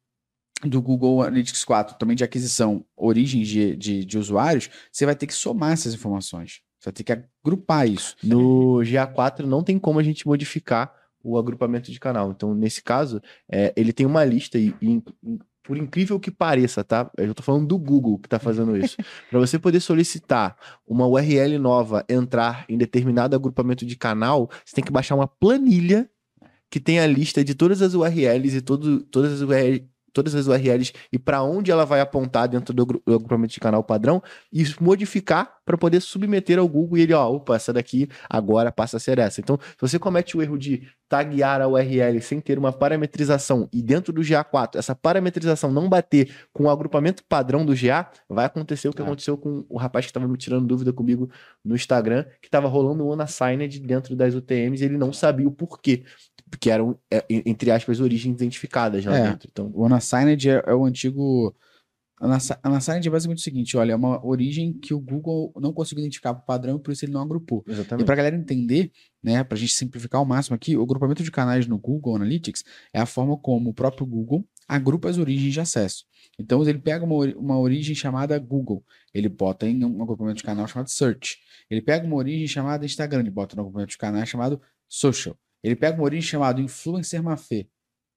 [0.63, 5.25] do Google Analytics 4, também de aquisição, origem de, de, de usuários, você vai ter
[5.25, 6.61] que somar essas informações.
[6.81, 7.13] Você vai ter que
[7.45, 8.15] agrupar isso.
[8.23, 10.91] No GA4 não tem como a gente modificar
[11.23, 12.31] o agrupamento de canal.
[12.31, 15.03] Então, nesse caso, é, ele tem uma lista e, e-
[15.63, 17.11] por incrível que pareça, tá?
[17.15, 18.97] Eu tô falando do Google que tá fazendo isso.
[19.29, 24.83] Para você poder solicitar uma URL nova entrar em determinado agrupamento de canal, você tem
[24.83, 26.09] que baixar uma planilha
[26.67, 30.47] que tem a lista de todas as URLs e todo, todas as URLs todas as
[30.47, 34.21] URLs e para onde ela vai apontar dentro do, agru- do agrupamento de canal padrão
[34.51, 38.97] e modificar para poder submeter ao Google e ele, ó, opa, essa daqui agora passa
[38.97, 39.41] a ser essa.
[39.41, 43.81] Então, se você comete o erro de taguear a URL sem ter uma parametrização e
[43.81, 48.87] dentro do GA4 essa parametrização não bater com o agrupamento padrão do GA, vai acontecer
[48.87, 49.05] o que Ah.
[49.05, 51.29] aconteceu com o rapaz que estava me tirando dúvida comigo
[51.65, 55.51] no Instagram, que estava rolando o unassigned dentro das UTMs e ele não sabia o
[55.51, 56.03] porquê.
[56.49, 59.29] Porque eram, é, entre aspas, origens identificadas lá É.
[59.31, 59.49] dentro.
[59.51, 61.53] Então, O Unassigned é, é o antigo.
[62.21, 66.03] Unassi- Unassigned é basicamente o seguinte: olha, é uma origem que o Google não conseguiu
[66.03, 67.63] identificar por padrão e por isso ele não agrupou.
[67.67, 68.05] E exatamente.
[68.05, 68.91] para a galera entender,
[69.23, 72.63] né, para a gente simplificar ao máximo aqui, o agrupamento de canais no Google Analytics
[72.93, 76.05] é a forma como o próprio Google agrupa as origens de acesso.
[76.39, 80.65] Então, ele pega uma, uma origem chamada Google, ele bota em um agrupamento de canal
[80.67, 81.39] chamado Search.
[81.69, 85.35] Ele pega uma origem chamada Instagram, ele bota no agrupamento de canal chamado Social.
[85.63, 87.67] Ele pega uma origem chamada Influencer Mafê,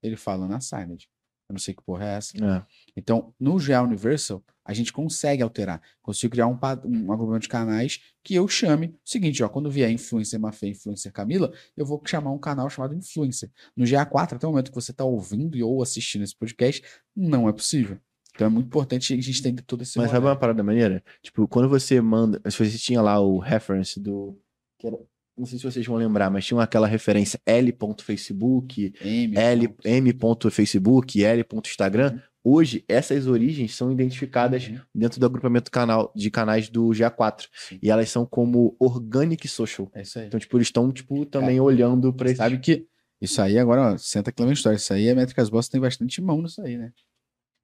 [0.02, 1.08] ele fala na Signed.
[1.54, 2.32] Eu não sei que porra é essa.
[2.44, 2.62] É.
[2.96, 5.80] Então, no GA Universal, a gente consegue alterar.
[6.02, 9.90] Consigo criar um, um agrupamento de canais que eu chame o seguinte, ó, quando vier
[9.90, 13.50] influencer Mafê, influencer Camila, eu vou chamar um canal chamado influencer.
[13.76, 16.82] No GA4, até o momento que você está ouvindo e ou assistindo esse podcast,
[17.14, 17.98] não é possível.
[18.34, 20.32] Então é muito importante a gente entender todo esse Mas sabe rolê.
[20.32, 21.04] uma parada maneira?
[21.22, 22.40] Tipo, quando você manda.
[22.50, 24.36] Se você tinha lá o reference do.
[24.78, 24.98] que era-
[25.36, 29.68] não sei se vocês vão lembrar, mas tinha aquela referência L.Facebook, L,
[30.14, 30.46] ponto.
[30.48, 32.20] M.Facebook, L.Instagram.
[32.46, 34.78] Hoje, essas origens são identificadas Uhum.
[34.94, 37.46] dentro do agrupamento canal, de canais do GA4.
[37.54, 37.78] Sim.
[37.82, 39.90] E elas são como Organic Social.
[39.94, 40.26] É isso aí.
[40.26, 42.36] Então, tipo, eles estão, tipo, também olhando pra esse.
[42.36, 42.86] Sabe que
[43.20, 44.76] isso aí agora, ó, senta aqui na minha história.
[44.76, 46.92] Isso aí, a Métricas Boss tem bastante mão nisso aí, né?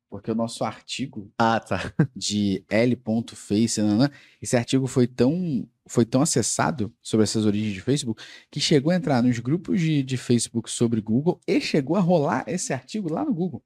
[0.09, 1.93] Porque o nosso artigo Ah, tá.
[2.17, 3.81] de L.face,
[4.41, 8.95] esse artigo foi tão, foi tão acessado sobre essas origens de Facebook que chegou a
[8.95, 13.25] entrar nos grupos de, de Facebook sobre Google e chegou a rolar esse artigo lá
[13.25, 13.61] no Google.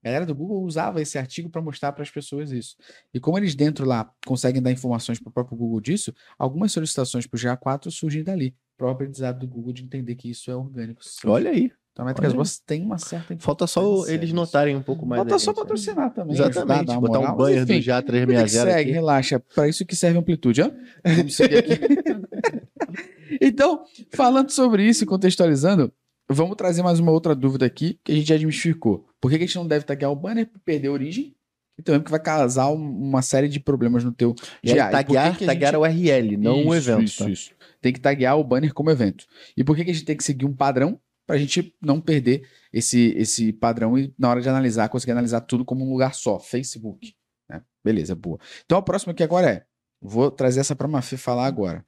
[0.00, 2.76] A galera do Google usava esse artigo para mostrar para as pessoas isso.
[3.12, 7.26] E como eles dentro lá conseguem dar informações para o próprio Google disso, algumas solicitações
[7.26, 8.54] para o GA4 surgem dali.
[8.76, 11.02] Para o aprendizado do Google de entender que isso é orgânico.
[11.24, 11.72] Olha aí.
[11.94, 12.42] Então a Métricas olha.
[12.66, 15.20] Tem uma certa Falta só eles notarem um pouco mais.
[15.20, 15.62] Falta só gente, né?
[15.62, 16.32] patrocinar também.
[16.34, 16.86] ajudar, Exatamente.
[16.86, 18.90] dar uma Botar moral, um banner do já Vida que 360 segue, aqui.
[18.90, 19.40] relaxa.
[19.54, 20.70] Para isso que serve a amplitude, ó.
[21.04, 21.72] Vamos seguir aqui.
[23.40, 25.92] então, falando sobre isso e contextualizando,
[26.28, 29.06] vamos trazer mais uma outra dúvida aqui que a gente já desmistificou.
[29.20, 31.34] Por que a gente não deve taguear o banner para perder a origem?
[31.78, 32.74] E também porque vai causar um-
[33.08, 36.74] uma série de problemas no teu que taguear, que taguear gente- a URL, não o
[36.74, 37.04] Isso, evento.
[37.04, 37.30] Isso, tá?
[37.30, 37.50] isso.
[37.80, 39.26] Tem que taguear o banner como evento.
[39.56, 40.98] E por que, que a gente tem que seguir um padrão?
[41.26, 45.40] Para a gente não perder esse, esse padrão e, na hora de analisar, conseguir analisar
[45.40, 47.14] tudo como um lugar só, Facebook.
[47.48, 47.62] né?
[47.82, 48.38] Beleza, boa.
[48.64, 49.66] Então a próxima aqui agora é:
[50.00, 51.84] vou trazer essa para a Mafê falar agora.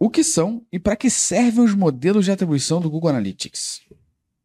[0.00, 3.82] O que são e para que servem os modelos de atribuição do Google Analytics?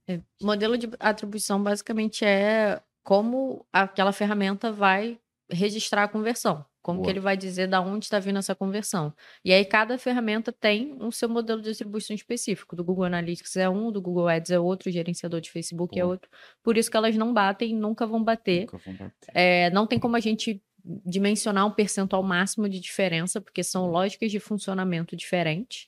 [0.08, 6.66] É, Modelo de atribuição basicamente é como aquela ferramenta vai registrar a conversão.
[6.84, 7.06] Como Boa.
[7.06, 9.14] que ele vai dizer da onde está vindo essa conversão.
[9.44, 12.76] E aí cada ferramenta tem um seu modelo de atribuição específico.
[12.76, 16.04] Do Google Analytics é um, do Google Ads é outro, o gerenciador de Facebook é
[16.04, 16.14] Boa.
[16.14, 16.30] outro.
[16.62, 18.62] Por isso que elas não batem nunca vão bater.
[18.62, 19.32] Nunca vão bater.
[19.34, 24.30] É, não tem como a gente dimensionar um percentual máximo de diferença, porque são lógicas
[24.30, 25.88] de funcionamento diferentes.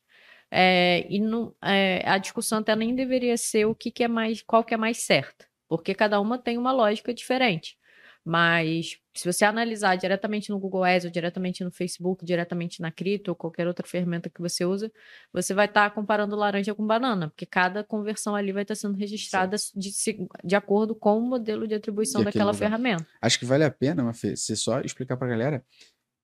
[0.49, 4.41] É, e não- é, a discussão até nem deveria ser o que, que é mais,
[4.41, 7.77] qual que é mais certa, porque cada uma tem uma lógica diferente.
[8.27, 13.29] Mas se você analisar diretamente no Google Ads, ou diretamente no Facebook, diretamente na Crito,
[13.29, 14.91] ou qualquer outra ferramenta que você usa,
[15.31, 19.55] você vai estar comparando laranja com banana, porque cada conversão ali vai estar sendo registrada
[19.75, 19.91] de,
[20.43, 22.57] de acordo com o modelo de atribuição De daquela lugar.
[22.57, 23.07] ferramenta.
[23.21, 25.63] Acho que vale a pena, Mafê, você só explicar pra galera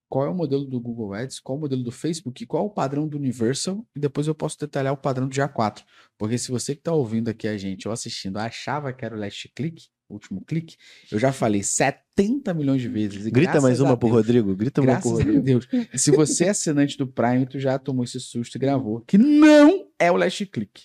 [0.10, 2.64] qual é o modelo do Google Ads, qual é o modelo do Facebook, e qual
[2.64, 5.84] é o padrão do Universal, e depois eu posso detalhar o padrão do GA4.
[6.18, 9.20] Porque se você que tá ouvindo aqui a gente ou assistindo achava que era o
[9.20, 10.76] last click, último clique,
[11.12, 13.28] eu já falei 70 milhões de vezes.
[13.28, 14.56] Grita mais uma pro Deus, Rodrigo.
[14.56, 15.42] Grita uma pro Rodrigo.
[15.42, 15.68] Deus.
[15.96, 19.02] Se você é assinante do Prime, tu já tomou esse susto e gravou.
[19.02, 20.84] Que não é o last click.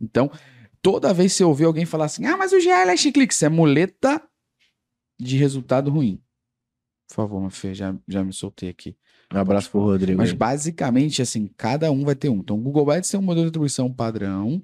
[0.00, 0.30] Então,
[0.82, 3.32] toda vez que você ouvir alguém falar assim, ah, mas o GA é last click,
[3.32, 4.22] isso é muleta
[5.18, 6.20] de resultado ruim.
[7.08, 8.96] Por favor, Mafê, já, já me soltei aqui.
[9.32, 10.18] Um abraço pro Rodrigo.
[10.18, 10.36] Mas aí.
[10.36, 12.38] basicamente, assim, cada um vai ter um.
[12.38, 14.62] Então, o Google Ads tem um modelo de atribuição padrão,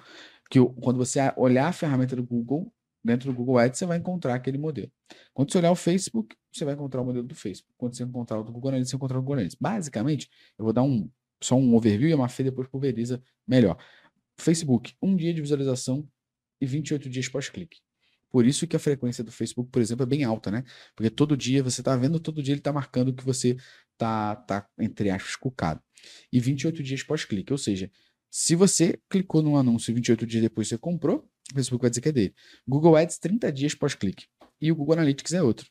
[0.50, 2.72] que quando você olhar a ferramenta do Google,
[3.04, 4.90] dentro do Google Ads, você vai encontrar aquele modelo.
[5.34, 7.74] Quando você olhar o Facebook, você vai encontrar o modelo do Facebook.
[7.76, 9.58] Quando você encontrar o do Google Analytics, você encontrar o Google Analytics.
[9.60, 11.08] Basicamente, eu vou dar um,
[11.40, 13.76] só um overview e a Mafê depois pulveriza melhor.
[14.36, 16.08] Facebook, um dia de visualização
[16.60, 17.80] e 28 dias pós-clique.
[18.30, 20.64] Por isso que a frequência do Facebook, por exemplo, é bem alta, né?
[20.96, 23.56] Porque todo dia você tá vendo, todo dia ele tá marcando que você
[23.98, 25.82] tá, tá entre aspas, cucado.
[26.32, 27.90] E 28 dias pós-clique, ou seja,
[28.30, 32.00] se você clicou num anúncio e 28 dias depois você comprou, o Facebook vai dizer
[32.00, 32.34] que é dele.
[32.66, 34.26] Google Ads, 30 dias pós-clique.
[34.60, 35.66] E o Google Analytics é outro.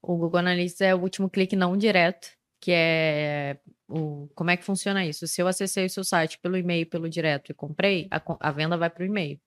[0.00, 2.28] O Google Analytics é o último clique não direto,
[2.60, 5.26] que é o como é que funciona isso?
[5.26, 8.76] Se eu acessei o seu site pelo e-mail pelo direto e comprei, a, a venda
[8.76, 9.40] vai para o e-mail.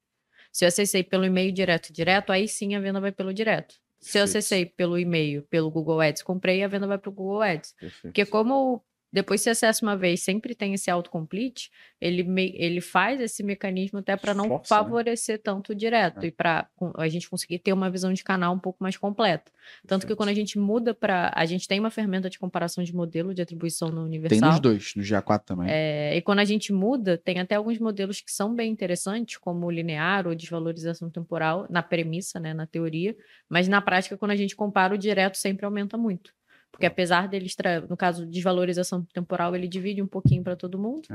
[0.51, 3.75] Se eu acessei pelo e-mail direto direto, aí sim a venda vai pelo direto.
[3.99, 4.37] Se eu Perfeito.
[4.37, 7.75] acessei pelo e-mail, pelo Google Ads, comprei, a venda vai para o Google Ads.
[8.01, 11.69] Porque como depois você acessa uma vez, sempre tem esse autocomplete,
[11.99, 14.81] ele, me- ele faz esse mecanismo até para não Força, né?
[14.83, 16.27] favorecer tanto o direto É.
[16.27, 19.51] e para a gente conseguir ter uma visão de canal um pouco mais completa.
[19.85, 21.31] Tanto que quando a gente muda para.
[21.35, 24.49] A gente tem uma ferramenta de comparação de modelo de atribuição no Tem Universal.
[24.49, 25.67] nos dois, no GA4 também.
[25.69, 29.65] É, e quando a gente muda, tem até alguns modelos que são bem interessantes, como
[29.67, 33.15] o linear ou desvalorização temporal, na premissa, né, na teoria,
[33.47, 36.33] mas na prática, quando a gente compara, o direto sempre aumenta muito.
[36.71, 41.07] Porque apesar deles, tra- no caso, desvalorização temporal, ele divide um pouquinho para todo mundo,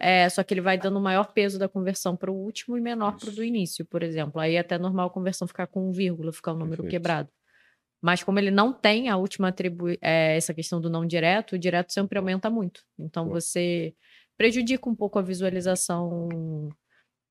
[0.00, 3.16] é, só que ele vai dando maior peso da conversão para o último e menor
[3.16, 4.40] para o do início, por exemplo.
[4.40, 6.90] Aí é até normal a conversão ficar com um vírgula, ficar um número Perfeito.
[6.90, 7.28] quebrado.
[8.02, 11.58] Mas como ele não tem a última atribui é, essa questão do não direto, o
[11.58, 12.82] direto sempre aumenta muito.
[12.98, 13.40] Então Boa.
[13.40, 13.94] você
[14.36, 16.68] prejudica um pouco a visualização.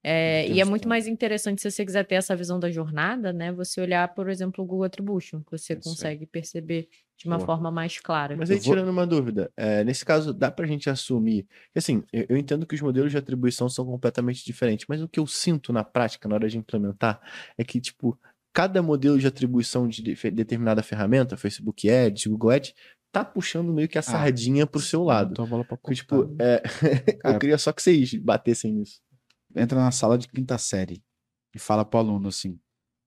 [0.03, 3.53] É, e é muito mais interessante se você quiser ter essa visão da jornada, né?
[3.53, 7.45] Você olhar, por exemplo, o Google Attribution, que você Isso consegue perceber de uma Boa.
[7.45, 8.35] forma mais clara.
[8.35, 11.47] Mas aí, Eu vou- tirando uma dúvida, é, nesse caso, dá pra gente assumir.
[11.73, 15.19] Assim, eu, eu entendo que os modelos de atribuição são completamente diferentes, mas o que
[15.21, 17.21] eu sinto na prática, na hora de implementar,
[17.57, 18.19] é que, tipo,
[18.51, 22.73] cada modelo de atribuição de defe- determinada ferramenta, Facebook Ads, Google Ads,
[23.11, 25.41] tá puxando meio que a sardinha pro seu lado.
[25.41, 26.61] A bola pra Porque, tipo, é,
[27.21, 28.99] Cara, eu queria só que vocês batessem nisso.
[29.55, 31.03] Entra na sala de quinta série
[31.53, 32.59] e fala pro aluno assim: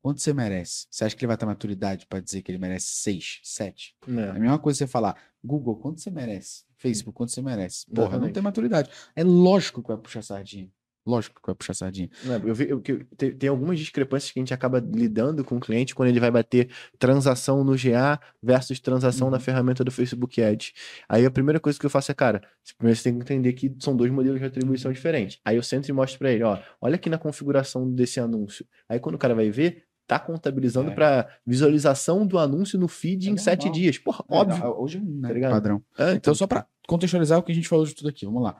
[0.02, 0.86] quanto você merece?
[0.90, 3.96] Você acha que ele vai ter maturidade pra dizer que ele merece 6, 7?
[4.06, 4.38] É a Né?
[4.38, 6.64] mesma coisa você falar, Google, quanto você merece?
[6.76, 7.86] Facebook, quanto você merece?
[7.86, 8.34] Porra, não Exatamente.
[8.34, 8.90] tem maturidade.
[9.14, 10.70] É lógico que vai puxar sardinha.
[11.06, 12.10] Lógico que vai puxar sardinha.
[12.24, 15.56] Né, Eu vi, eu, que- tem, tem algumas discrepâncias que a gente acaba lidando com
[15.56, 19.42] o cliente quando ele vai bater transação no GA versus transação na Uhum.
[19.42, 20.72] ferramenta do Facebook Ads.
[21.08, 22.42] Aí a primeira coisa que eu faço é, cara,
[22.76, 25.38] primeiro você tem que entender que são dois modelos de atribuição diferentes.
[25.44, 28.66] Aí eu sento e mostro pra ele, ó, olha aqui na configuração desse anúncio.
[28.88, 30.94] Aí quando o cara vai ver, tá contabilizando É.
[30.94, 33.98] pra visualização do anúncio no feed É em sete dias.
[33.98, 34.58] Porra, É, óbvio.
[34.58, 35.52] não, hoje é um, né, tá ligado?
[35.52, 35.82] padrão.
[35.98, 38.56] É, Então, só para contextualizar o que a gente falou de tudo aqui, vamos lá.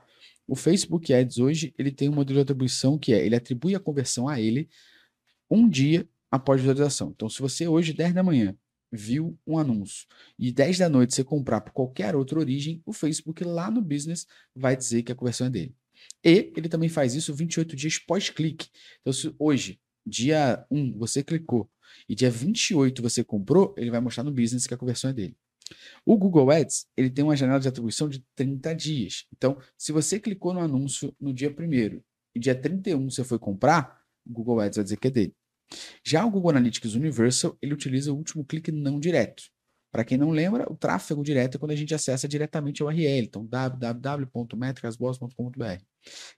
[0.47, 3.81] O Facebook Ads hoje, ele tem um modelo de atribuição que é, ele atribui a
[3.81, 4.69] conversão a ele
[5.51, 7.13] um dia após visualização.
[7.15, 8.57] Então, se você hoje, 10 da manhã,
[8.93, 10.07] viu um anúncio
[10.39, 14.27] e 10 da noite você comprar por qualquer outra origem, o Facebook lá no business
[14.55, 15.75] vai dizer que a conversão é dele.
[16.25, 18.69] E ele também faz isso 28 dias pós-clique.
[19.01, 21.69] Então, se hoje, dia 1, você clicou
[22.09, 25.37] e dia 28 você comprou, ele vai mostrar no business que a conversão é dele.
[26.05, 29.27] O Google Ads, ele tem uma janela de atribuição de 30 dias.
[29.37, 32.01] Então, se você clicou no anúncio no dia 1
[32.35, 35.35] e dia 31 você foi comprar, o Google Ads vai dizer que é dele.
[36.05, 39.43] Já o Google Analytics Universal, ele utiliza o último clique não direto.
[39.91, 43.27] Para quem não lembra, o tráfego direto é quando a gente acessa diretamente a URL,
[43.27, 45.83] então www.metricasboss.com.br.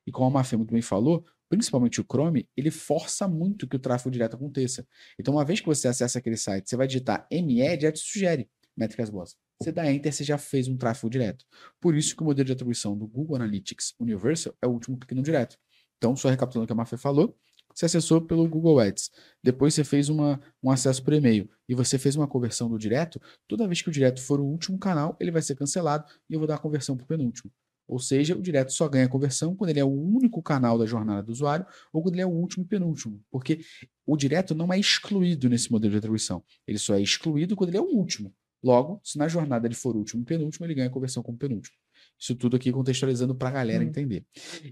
[0.06, 3.78] E como a Mafê muito bem falou, principalmente o Chrome, ele força muito que o
[3.78, 4.86] tráfego direto aconteça.
[5.18, 8.48] Então, uma vez que você acessa aquele site, você vai digitar ME, já te sugere
[8.78, 9.36] Métricas Boss.
[9.60, 11.44] Você dá Enter, você já fez um tráfego direto.
[11.80, 15.14] Por isso que o modelo de atribuição do Google Analytics Universal é o último clique
[15.14, 15.58] no direto.
[15.96, 17.36] Então, só recapitulando o que a Mafê falou,
[17.74, 19.10] você acessou pelo Google Ads,
[19.42, 23.20] depois você fez uma, um acesso por e-mail e você fez uma conversão do direto,
[23.46, 26.40] toda vez que o direto for o último canal, ele vai ser cancelado e eu
[26.40, 27.52] vou dar a conversão para o penúltimo.
[27.88, 31.22] Ou seja, o direto só ganha conversão quando ele é o único canal da jornada
[31.22, 33.24] do usuário ou quando ele é o último e penúltimo.
[33.30, 33.60] Porque
[34.06, 36.44] o direto não é excluído nesse modelo de atribuição.
[36.66, 38.34] Ele só é excluído quando ele é o último.
[38.62, 41.76] Logo, se na jornada ele for último e penúltimo, ele ganha conversão como penúltimo.
[42.18, 43.88] Isso tudo aqui contextualizando para a galera Hum.
[43.88, 44.24] entender.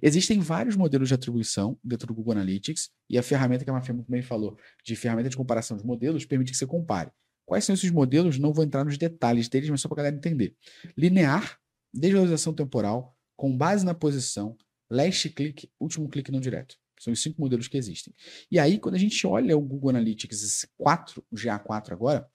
[0.02, 3.94] Existem vários modelos de atribuição dentro do Google Analytics e a ferramenta que a Mafia
[3.94, 7.10] muito bem falou, de ferramenta de comparação de modelos, permite que você compare.
[7.44, 8.38] Quais são esses modelos?
[8.38, 10.56] Não vou entrar nos detalhes deles, mas só para a galera entender.
[10.96, 11.58] Linear,
[11.94, 14.56] desvalorização temporal, com base na posição,
[14.90, 16.76] last click, último clique não direto.
[16.98, 18.12] São os cinco modelos que existem.
[18.50, 22.26] E aí, quando a gente olha o Google Analytics 4, o GA4 agora,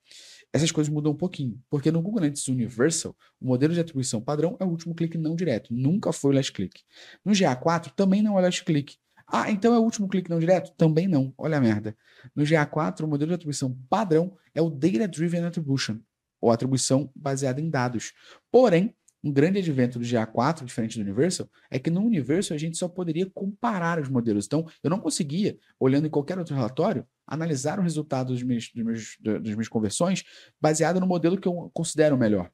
[0.54, 1.62] essas coisas mudam um pouquinho.
[1.70, 5.36] Porque no Google Analytics Universal, o modelo de atribuição padrão é o último clique não
[5.36, 5.74] direto.
[5.74, 6.82] Nunca foi o last click.
[7.24, 8.96] No GA4 também não é last click.
[9.26, 10.74] Ah, então é o último clique não direto?
[10.76, 11.34] Também não.
[11.38, 11.96] Olha a merda.
[12.36, 16.00] No GA4, o modelo de atribuição padrão é o Data Driven Attribution,
[16.42, 18.12] ou atribuição baseada em dados.
[18.52, 22.78] Porém, um grande advento do GA4, diferente do Universal, é que no Universal a gente
[22.78, 24.46] só poderia comparar os modelos.
[24.46, 28.84] Então, eu não conseguia, olhando em qualquer outro relatório, analisar o resultado dos meus, dos
[28.84, 30.24] meus, das minhas conversões
[30.60, 32.52] baseado no modelo que eu considero melhor.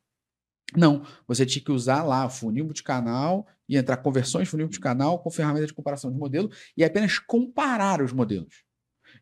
[0.75, 5.65] Não, você tinha que usar lá funil multicanal e entrar conversões funil multicanal com ferramenta
[5.65, 8.65] de comparação de modelo e apenas comparar os modelos.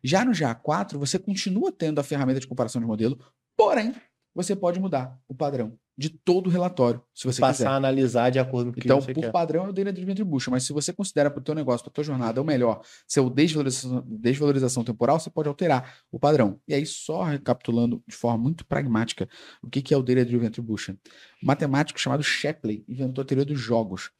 [0.02, 3.18] Já no GA4, você continua tendo a ferramenta de comparação de modelo,
[3.56, 3.94] porém,
[4.34, 7.68] você pode mudar o padrão de todo o relatório, se você Passar quiser.
[7.68, 9.32] a analisar de acordo com o que Então, você por quer.
[9.32, 11.90] padrão, é o Data Driven Attribution, mas se você considera para o teu negócio, para
[11.90, 16.60] a tua jornada, é o melhor, seu desvalorização, desvalorização temporal, você pode alterar o padrão.
[16.68, 19.26] E aí, só recapitulando de forma muito pragmática,
[19.62, 20.96] o que que é o Data Driven Attribution?
[21.42, 24.10] Um matemático chamado Shapley inventou a teoria dos jogos,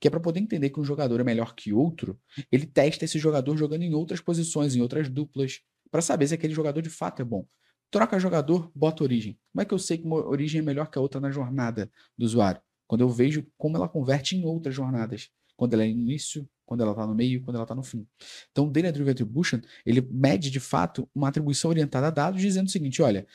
[0.00, 2.18] que é para poder entender que um jogador é melhor que outro,
[2.50, 6.54] ele testa esse jogador jogando em outras posições, em outras duplas, para saber se aquele
[6.54, 7.46] jogador de fato é bom.
[7.90, 9.38] Troca jogador, bota origem.
[9.52, 11.90] Como é que eu sei que uma origem é melhor que a outra na jornada
[12.16, 12.60] do usuário?
[12.86, 15.30] Quando eu vejo como ela converte em outras jornadas.
[15.56, 18.06] Quando ela é no início, quando ela está no meio, quando ela está no fim.
[18.50, 22.66] Então, o Data Driven Attribution, ele mede de fato uma atribuição orientada a dados, dizendo
[22.66, 23.26] o seguinte: olha,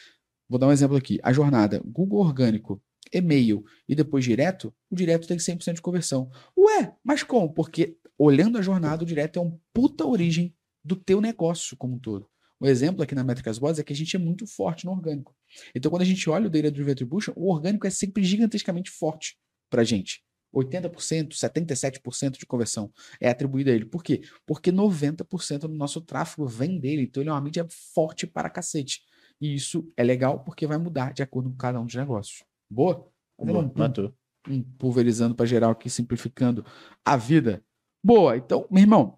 [0.48, 1.20] vou dar um exemplo aqui.
[1.24, 6.30] A jornada Google Orgânico, e-mail e depois direto, o direto tem 100% de conversão.
[6.58, 7.52] Ué, mas como?
[7.52, 12.00] Porque olhando a jornada, o direto é um puta origem do teu negócio como um
[12.00, 12.30] todo.
[12.62, 15.36] O exemplo aqui na Métricas Bots é que a gente é muito forte no orgânico.
[15.74, 19.36] Então, quando a gente olha o Data Driven Attribution, o orgânico é sempre gigantescamente forte
[19.68, 20.24] para a gente.
[20.54, 23.86] 80%, 77% de conversão é atribuído a ele.
[23.86, 24.22] Por quê?
[24.46, 27.02] Porque 90% do nosso tráfego vem dele.
[27.02, 29.02] Então, ele é uma mídia forte para cacete.
[29.40, 32.44] E isso é legal porque vai mudar de acordo com cada um dos negócios.
[32.70, 33.12] Boa?
[33.40, 34.14] Um, Matou.
[34.48, 36.64] um pulverizando para geral aqui, simplificando
[37.04, 37.66] a vida.
[38.04, 38.38] Boa.
[38.38, 39.18] Então, meu irmão,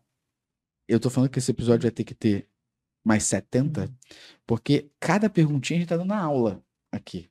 [0.88, 2.48] eu tô falando que esse episódio vai ter que ter
[3.04, 3.90] mais 70,
[4.46, 7.30] porque cada perguntinha a gente tá dando aula aqui.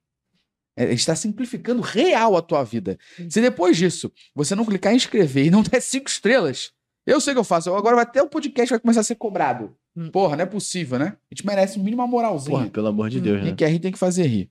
[0.76, 2.98] É, A gente está simplificando real a tua vida.
[3.28, 6.72] Se depois disso você não clicar em inscrever e não der cinco estrelas,
[7.06, 7.74] eu sei o que eu faço.
[7.74, 9.76] Agora vai até o podcast vai começar a ser cobrado.
[9.94, 10.10] Hum.
[10.10, 11.16] Porra, não é possível, né?
[11.30, 12.56] A gente merece um mínimo uma moralzinha.
[12.58, 13.56] Porra, pelo amor de Hum, Deus, Quem né?
[13.56, 14.50] quer rir tem que fazer rir.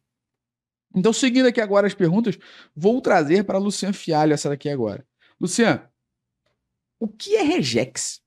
[0.93, 2.37] Então, seguindo aqui agora as perguntas,
[2.75, 5.05] vou trazer para Lucian Fialho essa daqui agora.
[5.39, 5.81] Lucian,
[6.99, 8.21] o que é regex?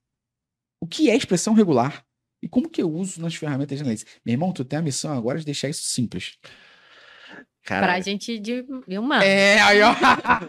[0.81, 2.04] O que é expressão regular?
[2.45, 4.05] E como que eu uso nas ferramentas de análise?
[4.23, 6.37] Meu irmão, tu tem a missão agora de deixar isso simples.
[7.65, 8.67] Pra Cara, gente de,
[8.99, 9.25] humano.
[9.25, 9.95] É, aí ó.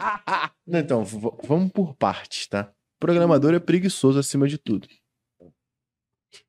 [0.67, 2.69] Não, então, vamos por partes, tá?
[2.99, 4.89] Programador é preguiçoso acima de tudo.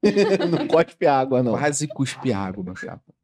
[0.51, 1.53] não cospe água, não.
[1.53, 3.15] Quase cuspe água, meu chapa.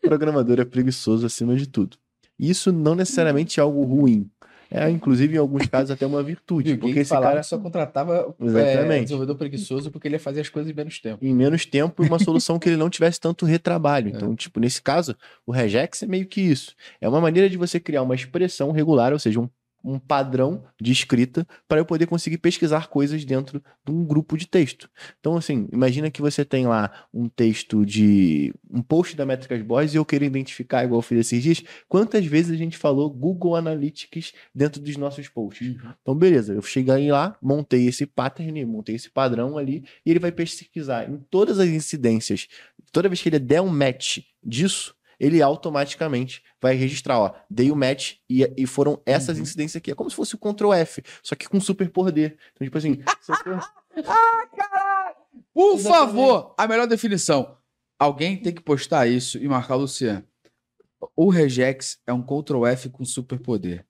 [0.00, 1.96] Programador é preguiçoso acima de tudo.
[2.38, 4.30] Isso não necessariamente é algo ruim.
[4.70, 6.76] É, inclusive, em alguns casos, até uma virtude.
[6.76, 9.02] Porque esse cara, só contratava é, Exatamente.
[9.02, 11.24] desenvolvedor preguiçoso porque ele ia fazer as coisas em menos tempo.
[11.24, 14.08] em menos tempo, e uma solução que ele não tivesse tanto retrabalho.
[14.08, 16.74] Então, tipo, nesse caso, o regex é meio que isso.
[17.00, 19.48] É uma maneira de você criar uma expressão regular, ou seja, um,
[19.82, 24.46] um padrão de escrita, para eu poder conseguir pesquisar coisas dentro de um grupo de
[24.46, 24.90] texto.
[25.18, 28.52] Então, assim, imagina que você tem lá um texto de.
[28.70, 32.24] um post da Métricas Boys e eu quero identificar, igual eu fiz esses dias, quantas
[32.26, 35.76] vezes a gente falou Google Analytics dentro dos nossos posts.
[36.02, 40.32] Então, beleza, eu cheguei lá, montei esse pattern, montei esse padrão ali, e ele vai
[40.32, 42.46] pesquisar em todas as incidências.
[42.92, 47.76] Toda vez que ele der um match disso, ele automaticamente vai registrar, ó, dei o
[47.76, 49.42] match e, e foram essas Uhum.
[49.42, 49.90] incidências aqui.
[49.90, 52.36] É como se fosse o Ctrl F, só que com super poder.
[52.54, 53.60] Então, tipo assim, eu for-
[55.52, 55.88] Por Exatamente.
[56.16, 57.56] favor, a melhor definição.
[57.98, 60.24] Alguém tem que postar isso e marcar o Luciano.
[61.16, 63.84] O regex é um Ctrl F com superpoder.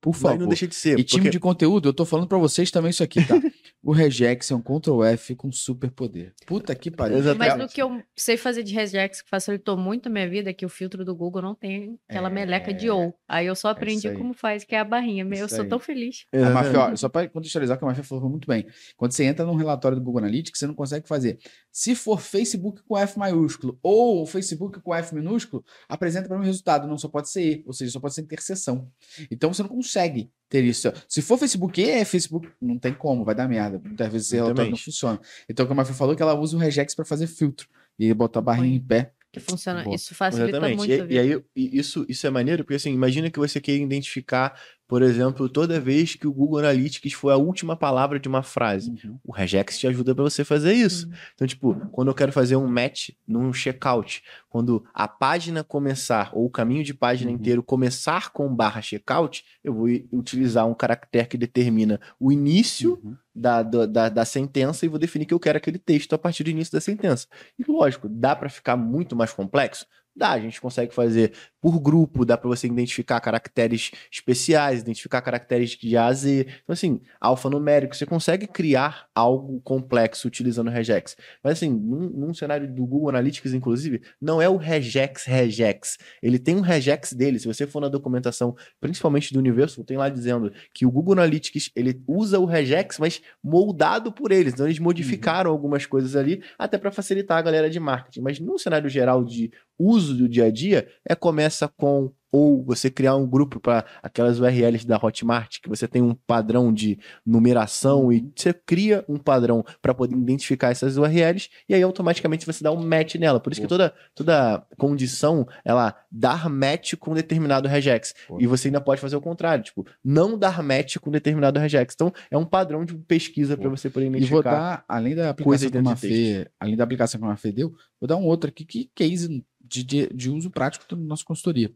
[0.00, 0.38] Por mas favor.
[0.40, 0.98] não deixa de ser.
[0.98, 3.34] E time porque- de conteúdo, eu tô falando pra vocês também isso aqui, tá?
[3.82, 6.32] o regex é um Ctrl F com superpoder.
[6.46, 7.18] Puta que pariu.
[7.36, 10.52] Mas no que eu sei fazer de regex, que facilitou muito a minha vida, é
[10.52, 12.32] que o filtro do Google não tem aquela É.
[12.32, 13.12] meleca de ou.
[13.28, 14.16] Aí eu só aprendi aí.
[14.16, 15.24] como faz, que é a barrinha.
[15.24, 15.68] Eu Isso sou aí.
[15.68, 16.26] tão feliz.
[16.32, 16.64] A Exatamente.
[16.76, 18.66] Mafia, ó, só para contextualizar o que a Mafia falou muito bem.
[18.96, 21.38] Quando você entra num relatório do Google Analytics, você não consegue fazer.
[21.70, 26.46] Se for Facebook com F maiúsculo ou Facebook com F minúsculo, apresenta para mim o
[26.46, 26.86] resultado.
[26.86, 28.88] Não só pode ser E, ou seja, só pode ser interseção.
[29.30, 30.92] Então você não consegue ter isso.
[31.08, 32.46] Se for Facebook é Facebook.
[32.60, 33.80] Não tem como, vai dar merda.
[33.82, 35.18] Muitas vezes relatório não funciona.
[35.48, 37.66] Então o que a Mafia falou que ela usa o regex para fazer filtro
[37.98, 39.12] e botar a barrinha em pé.
[39.32, 39.82] Que funciona.
[39.82, 39.96] Boa.
[39.96, 40.76] Isso facilita Exatamente.
[40.76, 41.14] muito a E, vida.
[41.14, 44.52] e aí, isso, isso é maneiro, porque assim, imagina que você queira identificar,
[44.92, 48.92] por exemplo, toda vez que o Google Analytics foi a última palavra de uma frase.
[49.24, 51.06] O regex te ajuda para você fazer isso.
[51.06, 51.12] Uhum.
[51.34, 56.44] Então, tipo, quando eu quero fazer um match num checkout, quando a página começar, ou
[56.44, 57.38] o caminho de página Uhum.
[57.38, 63.16] inteiro começar com barra checkout, eu vou utilizar um caractere que determina o início Uhum.
[63.34, 66.44] da, da, da, da sentença e vou definir que eu quero aquele texto a partir
[66.44, 67.26] do início da sentença.
[67.58, 69.86] E lógico, dá para ficar muito mais complexo?
[70.14, 75.70] Dá, a gente consegue fazer por grupo, dá para você identificar caracteres especiais, identificar caracteres
[75.70, 76.46] de A a Z.
[76.62, 81.16] Então, assim, alfanumérico, você consegue criar algo complexo utilizando o regex.
[81.42, 85.98] Mas, assim, num, num cenário do Google Analytics, inclusive, não é o regex regex.
[86.22, 87.38] Ele tem um regex dele.
[87.38, 91.70] Se você for na documentação, principalmente do Universo, tem lá dizendo que o Google Analytics,
[91.74, 94.52] ele usa o regex, mas moldado por eles.
[94.52, 98.20] Então, eles modificaram algumas coisas ali, até para facilitar a galera de marketing.
[98.20, 99.50] Mas num cenário geral de
[99.82, 104.40] uso do dia a dia, é começa com ou você criar um grupo para aquelas
[104.40, 109.62] URLs da Hotmart, que você tem um padrão de numeração e você cria um padrão
[109.82, 113.38] para poder identificar essas URLs e aí automaticamente você dá um match nela.
[113.38, 118.14] Por isso que toda, toda condição ela dar match com determinado regex.
[118.26, 118.40] Pô.
[118.40, 121.92] E você ainda pode fazer o contrário, tipo, não dar match com determinado regex.
[121.94, 123.76] Então é um padrão de pesquisa para Pô.
[123.76, 124.50] você poder E vou identificar.
[124.50, 127.52] dar, além da aplicação que a dentro de Mafê, além da aplicação que a Mafê
[127.52, 131.24] deu, vou dar um outro aqui que case de, de, de uso prático da nossa
[131.24, 131.74] consultoria.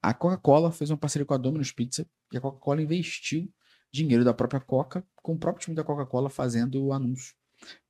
[0.00, 3.52] A Coca-Cola fez uma parceria com a Domino's Pizza e a Coca-Cola investiu
[3.92, 7.34] dinheiro da própria Coca com o próprio time da Coca-Cola fazendo o anúncio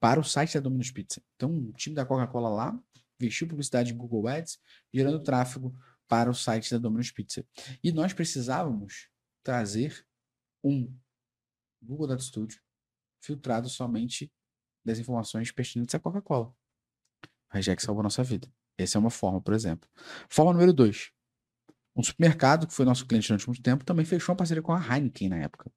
[0.00, 1.22] para o site da Domino's Pizza.
[1.36, 2.78] Então, o time da Coca-Cola lá
[3.20, 4.58] investiu publicidade em Google Ads,
[4.92, 5.74] gerando tráfego
[6.08, 7.46] para o site da Domino's Pizza.
[7.82, 9.08] E nós precisávamos
[9.42, 10.06] trazer
[10.62, 10.92] um
[11.80, 12.60] Google Data Studio
[13.20, 14.30] filtrado somente
[14.84, 16.48] das informações pertinentes à Coca-Cola.
[16.48, 18.52] O regex salvou a nossa vida.
[18.82, 19.88] Essa é uma forma, por exemplo.
[20.28, 21.10] Forma número dois.
[21.94, 24.80] Um supermercado, que foi nosso cliente durante muito tempo, também fechou uma parceria com a
[24.80, 25.70] Heineken na época.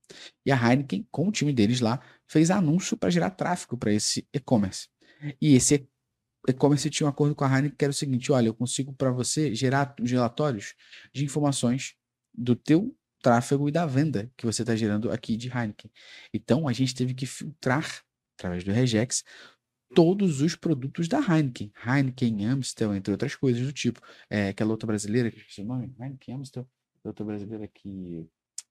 [0.45, 4.25] E a Heineken, com o time deles lá, fez anúncio para gerar tráfego para esse
[4.33, 4.87] e-commerce.
[5.41, 5.87] E esse
[6.47, 9.11] e-commerce tinha um acordo com a Heineken que era o seguinte: olha, eu consigo para
[9.11, 10.73] você gerar os relatórios
[11.13, 11.95] de informações
[12.33, 15.91] do teu tráfego e da venda que você está gerando aqui de Heineken.
[16.33, 18.01] Então a gente teve que filtrar
[18.37, 19.23] através do regex
[19.95, 21.71] todos os produtos da Heineken.
[21.83, 24.01] Heineken, Amstel, entre outras coisas do tipo.
[24.29, 26.67] É, aquela outra brasileira, que esqueci o nome, Heineken, Amstel,
[27.03, 28.27] outra brasileira que,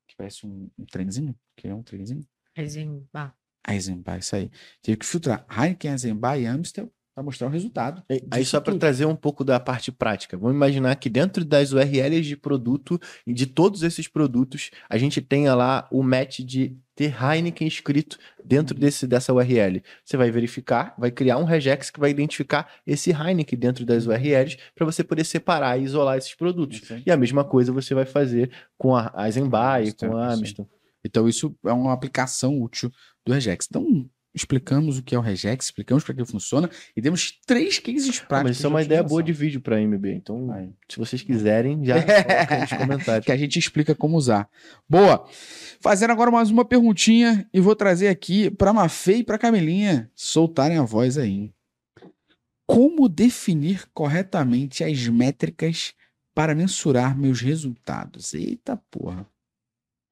[0.06, 2.24] que parece um, um trenzinho, que é um trenzinho.
[2.54, 3.34] Eisenbach.
[3.66, 4.50] Eisenbach, isso aí.
[4.82, 8.02] Tive que filtrar Heineken, Eisenbach e Amstel para mostrar o resultado.
[8.10, 11.72] E- Aí só para trazer um pouco da parte prática, vamos imaginar que dentro das
[11.72, 16.76] URLs de produto e de todos esses produtos, a gente tenha lá o match de
[16.96, 19.82] ter Heineken escrito dentro desse, dessa URL.
[20.04, 24.56] Você vai verificar, vai criar um regex que vai identificar esse Heineken dentro das URLs
[24.74, 26.90] para você poder separar e isolar esses produtos.
[26.90, 27.02] Aí.
[27.06, 30.32] E a mesma coisa você vai fazer com a Eisenbach, com a.
[30.34, 30.68] Amstel.
[31.06, 32.90] Então, isso é uma aplicação útil
[33.26, 33.66] do regex.
[33.68, 38.18] Então, explicamos o que é o regex, explicamos para que funciona e demos três cases
[38.20, 38.26] práticos.
[38.30, 40.12] Ah, mas isso é uma de ideia boa de vídeo para MB.
[40.12, 40.70] Então, Aí.
[40.88, 43.24] se vocês quiserem, já coloca nos comentários.
[43.24, 44.48] que a gente explica como usar.
[44.88, 45.24] Boa.
[45.80, 50.78] Fazendo agora mais uma perguntinha e vou trazer aqui para Mafê e para Camilinha soltarem
[50.78, 51.52] a voz aí.
[52.66, 55.92] Como definir corretamente as métricas
[56.34, 58.34] para mensurar meus resultados?
[58.34, 59.26] Eita porra.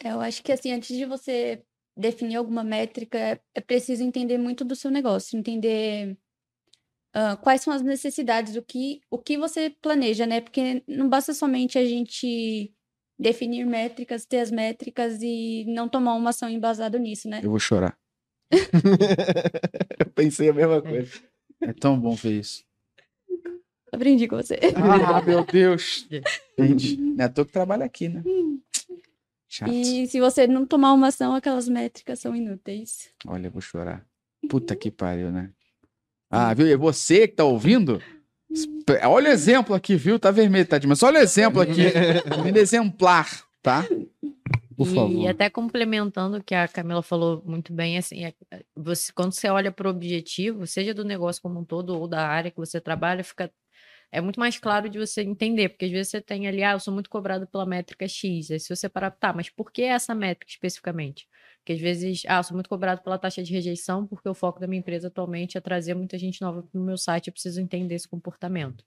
[0.05, 1.63] Eu acho que assim, antes de você
[1.97, 6.17] definir alguma métrica, é, é preciso entender muito do seu negócio, entender
[7.15, 10.41] ah, quais são as necessidades, o que, o que você planeja, né?
[10.41, 12.73] Porque não basta somente a gente
[13.19, 17.41] definir métricas, ter as métricas e não tomar uma ação embasada nisso, né?
[17.43, 17.97] Eu vou chorar.
[19.99, 21.13] Eu pensei a mesma coisa.
[21.61, 22.65] É tão bom ver isso.
[23.93, 24.59] Aprendi com você.
[24.75, 26.09] Ah, meu Deus.
[26.59, 28.23] Gente, não é à toa que trabalha aqui, né?
[29.55, 29.71] Chato.
[29.71, 33.11] E se você não tomar uma ação, aquelas métricas são inúteis.
[33.27, 34.03] Olha, eu vou chorar.
[34.49, 35.51] Puta que pariu, né?
[36.31, 36.67] Ah, viu?
[36.67, 38.01] E você que tá ouvindo?
[39.07, 40.19] Olha o exemplo aqui, viu?
[40.19, 41.83] Tá vermelho, Tadinho, mas olha o exemplo aqui.
[42.57, 43.29] Exemplar,
[43.63, 43.87] tá?
[44.75, 45.29] Por e favor.
[45.29, 49.49] até complementando o que a Camila falou muito bem, assim, é- é- você, quando você
[49.51, 52.81] olha para o objetivo, seja do negócio como um todo ou da área que você
[52.81, 53.53] trabalha, fica
[54.13, 56.81] é muito mais claro de você entender, porque às vezes você tem ali, ah, eu
[56.81, 58.51] sou muito cobrado pela métrica X.
[58.51, 61.27] Aí se você parar, tá, mas por que essa métrica especificamente?
[61.59, 64.61] Porque às vezes, ah, eu sou muito cobrado pela taxa de rejeição, porque o foco
[64.61, 67.59] da minha empresa atualmente é trazer muita gente nova para o meu site, eu preciso
[67.59, 68.85] entender esse comportamento.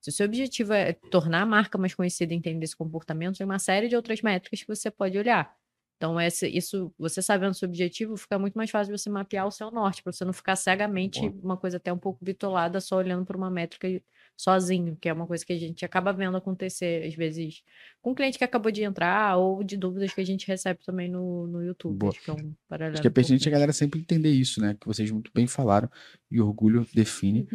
[0.00, 3.44] Se o seu objetivo é tornar a marca mais conhecida e entender esse comportamento, tem
[3.46, 5.54] uma série de outras métricas que você pode olhar.
[5.96, 9.46] Então, esse, isso, você sabendo o seu objetivo, fica muito mais fácil de você mapear
[9.46, 11.42] o seu norte, para você não ficar cegamente Boa.
[11.42, 13.88] uma coisa até um pouco bitolada, só olhando para uma métrica
[14.36, 17.62] sozinho, que é uma coisa que a gente acaba vendo acontecer, às vezes,
[18.02, 21.08] com um cliente que acabou de entrar, ou de dúvidas que a gente recebe também
[21.08, 21.96] no, no YouTube.
[21.96, 22.12] Boa.
[22.12, 22.94] Acho que é um paralelo.
[22.94, 24.76] Acho que é pertinente a galera sempre entender isso, né?
[24.78, 25.88] Que vocês muito bem falaram
[26.30, 27.46] e orgulho define.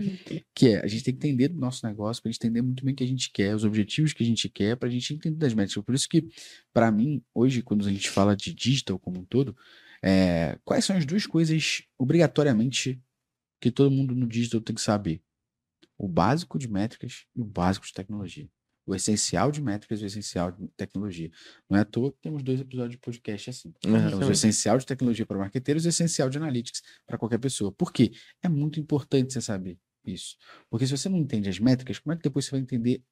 [0.54, 2.98] Que é, a gente tem que entender do nosso negócio, gente entender muito bem o
[2.98, 5.84] que a gente quer, os objetivos que a gente quer, pra gente entender das métricas.
[5.84, 6.28] Por isso que,
[6.74, 9.56] pra mim, hoje, quando a gente fala de digital como um todo,
[10.02, 13.02] é, quais são as duas coisas, obrigatoriamente,
[13.60, 15.22] que todo mundo no digital tem que saber?
[16.00, 18.50] O básico de métricas e o básico de tecnologia.
[18.86, 21.30] O essencial de métricas e o essencial de tecnologia.
[21.70, 23.74] Não é à toa que temos dois episódios de podcast assim.
[23.86, 24.10] Uhum.
[24.10, 27.72] Temos o essencial de tecnologia para marqueteiros e o essencial de analytics para qualquer pessoa.
[27.72, 28.12] Por quê?
[28.42, 30.38] É muito importante você saber isso.
[30.70, 33.04] Porque se você não entende as métricas, como é que depois você vai entender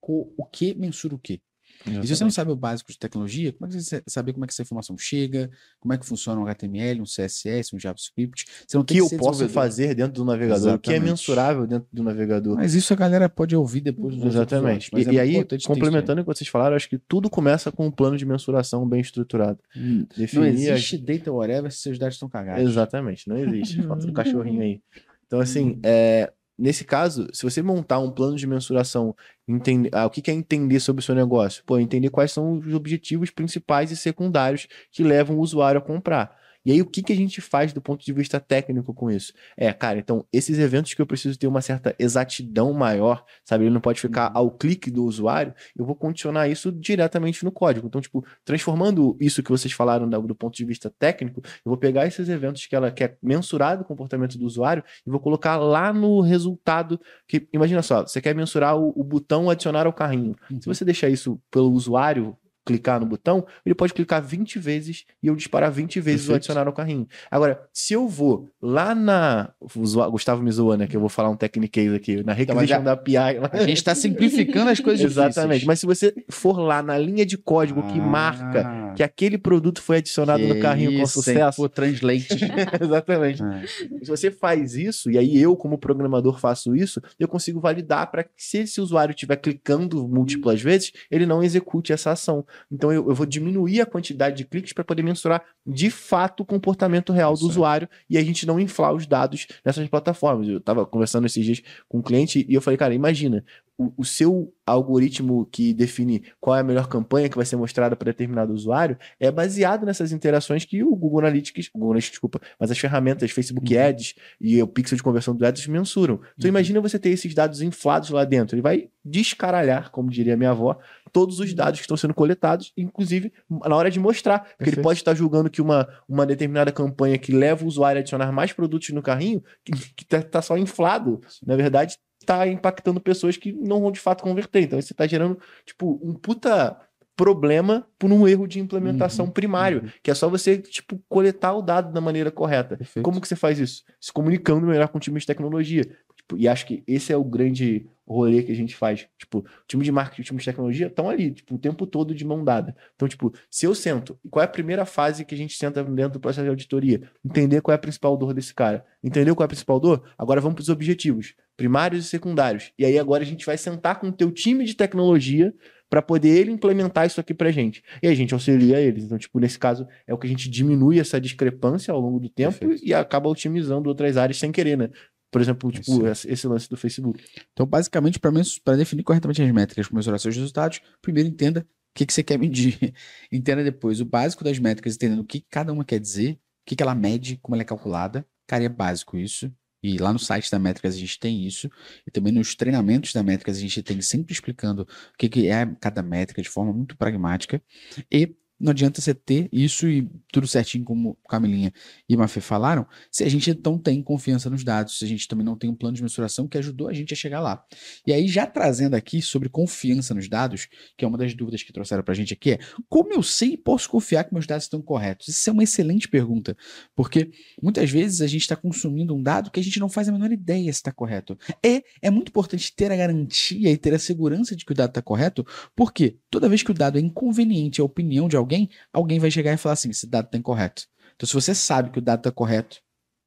[0.00, 1.42] o que mensura o quê?
[1.86, 4.44] E se você não sabe o básico de tecnologia, como é que você saber como
[4.44, 8.46] é que essa informação chega, como é que funciona um HTML, um CSS, um JavaScript?
[8.66, 10.94] Você não O que tem eu ser posso fazer dentro do navegador, o que é
[10.94, 11.10] Exatamente.
[11.10, 12.56] mensurável dentro do navegador.
[12.56, 14.90] Mas isso a galera pode ouvir depois dos Exatamente.
[14.96, 17.90] E, é e aí, complementando o que vocês falaram, acho que tudo começa com um
[17.90, 19.58] plano de mensuração bem estruturado.
[19.76, 22.68] Hum, Não Definir as- existe data whatever se seus dados estão cagados.
[22.68, 23.82] Exatamente, não existe.
[23.82, 24.80] Falta do cachorrinho aí.
[25.26, 29.14] Então, assim, é, nesse caso, se você montar um plano de mensuração,
[29.46, 31.62] entender, ah, o que que é entender sobre o seu negócio?
[31.64, 36.36] Pô, entender quais são os objetivos principais e secundários que levam o usuário a comprar.
[36.68, 39.32] E aí, o que, que a gente faz do ponto de vista técnico com isso?
[39.56, 43.64] É, cara, então, esses eventos que eu preciso ter uma certa exatidão maior, sabe?
[43.64, 47.86] Ele não pode ficar ao clique do usuário, eu vou condicionar isso diretamente no código.
[47.86, 52.06] Então, tipo, transformando isso que vocês falaram do ponto de vista técnico, eu vou pegar
[52.06, 56.20] esses eventos que ela quer mensurar do comportamento do usuário e vou colocar lá no
[56.20, 57.00] resultado.
[57.26, 60.36] Que, imagina só, você quer mensurar o, o botão adicionar ao carrinho.
[60.50, 60.60] Uhum.
[60.60, 62.36] Se você deixar isso pelo usuário
[62.68, 66.36] clicar no botão, ele pode clicar 20 vezes e eu disparar 20 vezes o Perfeito.
[66.36, 67.06] adicionar ao carrinho.
[67.30, 69.50] Agora, se eu vou lá na.
[69.60, 70.86] o Gustavo me zoou, né?
[70.86, 72.22] Que eu vou falar um techniquez aqui.
[72.22, 73.16] Na requisition já- da API.
[73.16, 73.32] A
[73.66, 75.60] gente tá simplificando as coisas Exatamente.
[75.60, 75.64] difíceis.
[75.66, 79.80] Mas se você for lá na linha de código que marca Ah, que aquele produto
[79.80, 81.24] foi adicionado no que carrinho com isso, hein?
[81.36, 81.56] sucesso.
[81.62, 82.26] Pô, translate.
[82.82, 83.40] Exatamente.
[83.40, 88.10] Ah, Se você faz isso, e aí eu, como programador, faço isso, eu consigo validar
[88.10, 92.44] para que se esse usuário estiver clicando múltiplas vezes, ele não execute essa ação.
[92.72, 96.44] Então eu, eu vou diminuir a quantidade de cliques para poder mensurar de fato o
[96.44, 97.48] comportamento real do aí.
[97.48, 100.48] usuário e a gente não inflar os dados nessas plataformas.
[100.48, 103.44] Eu estava conversando esses dias com um cliente e eu falei, cara, imagina,
[103.78, 107.94] o, o seu algoritmo que define qual é a melhor campanha que vai ser mostrada
[107.96, 112.70] para determinado usuário é baseado nessas interações que o Google Analytics, Google Analytics, desculpa, mas
[112.70, 113.80] as ferramentas Facebook Uhum.
[113.82, 116.16] Ads e o pixel de conversão do Ads mensuram.
[116.36, 116.48] Então Uhum.
[116.48, 118.54] imagina você ter esses dados inflados lá dentro.
[118.56, 120.78] Ele vai descaralhar, como diria minha avó,
[121.12, 123.32] todos os dados que estão sendo coletados, inclusive
[123.64, 124.40] na hora de mostrar.
[124.40, 124.82] Porque ele Perfeito.
[124.82, 128.52] pode estar julgando que uma, uma determinada campanha que leva o usuário a adicionar mais
[128.52, 131.96] produtos no carrinho, que, que tá, tá só inflado, na verdade,
[132.28, 134.62] está impactando pessoas que não vão de fato converter.
[134.62, 136.78] Então você está gerando, tipo, um puta
[137.16, 139.90] problema por um erro de implementação Uhum, primário, uhum.
[140.02, 142.76] que é só você, tipo, coletar o dado da maneira correta.
[142.76, 143.04] Perfeito.
[143.04, 143.82] Como que você faz isso?
[144.00, 145.82] Se comunicando melhor com o time de tecnologia.
[146.16, 149.08] Tipo, e acho que esse é o grande rolê que a gente faz.
[149.18, 151.86] Tipo, o time de marketing e o time de tecnologia estão ali, tipo, o tempo
[151.86, 152.76] todo de mão dada.
[152.94, 156.14] Então, tipo, se eu sento, qual é a primeira fase que a gente senta dentro
[156.14, 157.02] do processo de auditoria?
[157.24, 158.84] Entender qual é a principal dor desse cara.
[159.02, 160.04] Entendeu qual é a principal dor?
[160.16, 162.72] Agora vamos para os objetivos, primários e secundários.
[162.78, 165.52] E aí agora a gente vai sentar com o teu time de tecnologia
[165.90, 167.82] para poder ele implementar isso aqui pra gente.
[168.00, 169.04] E a gente auxilia eles.
[169.04, 172.28] Então, tipo, nesse caso, é o que a gente diminui essa discrepância ao longo do
[172.28, 172.86] tempo Perfeito.
[172.86, 174.88] e acaba otimizando outras áreas sem querer, né?
[175.32, 177.22] Por exemplo, tipo, esse esse lance do Facebook.
[177.52, 182.06] Então, basicamente, para definir corretamente as métricas para mensurar seus resultados, primeiro entenda o que,
[182.06, 182.78] que você quer medir.
[183.32, 186.76] entenda depois o básico das métricas, entendendo o que cada uma quer dizer, o que,
[186.76, 188.24] que ela mede, como ela é calculada.
[188.46, 189.52] Cara, é básico isso.
[189.82, 191.70] E lá no site da Métricas a gente tem isso.
[192.06, 194.86] E também nos treinamentos da Métricas a gente tem sempre explicando o
[195.18, 197.62] que, é cada métrica de forma muito pragmática.
[198.10, 201.72] E não adianta você ter isso e tudo certinho como Camilinha
[202.08, 205.44] e Mafê falaram, se a gente não tem confiança nos dados, se a gente também
[205.44, 207.64] não tem um plano de mensuração que ajudou a gente a chegar lá.
[208.06, 211.72] E aí, já trazendo aqui sobre confiança nos dados, que é uma das dúvidas que
[211.72, 214.82] trouxeram pra gente aqui, é como eu sei e posso confiar que meus dados estão
[214.82, 215.28] corretos?
[215.28, 216.56] Isso é uma excelente pergunta,
[216.96, 217.30] porque
[217.62, 220.32] muitas vezes a gente está consumindo um dado que a gente não faz a menor
[220.32, 221.38] ideia se está correto.
[221.64, 224.90] E é muito importante ter a garantia e ter a segurança de que o dado
[224.90, 225.46] está correto,
[225.76, 228.47] porque toda vez que o dado é inconveniente à opinião de alguém,
[228.92, 230.86] alguém vai chegar e falar assim: esse dado está incorreto.
[231.14, 232.80] Então, se você sabe que o dado está correto,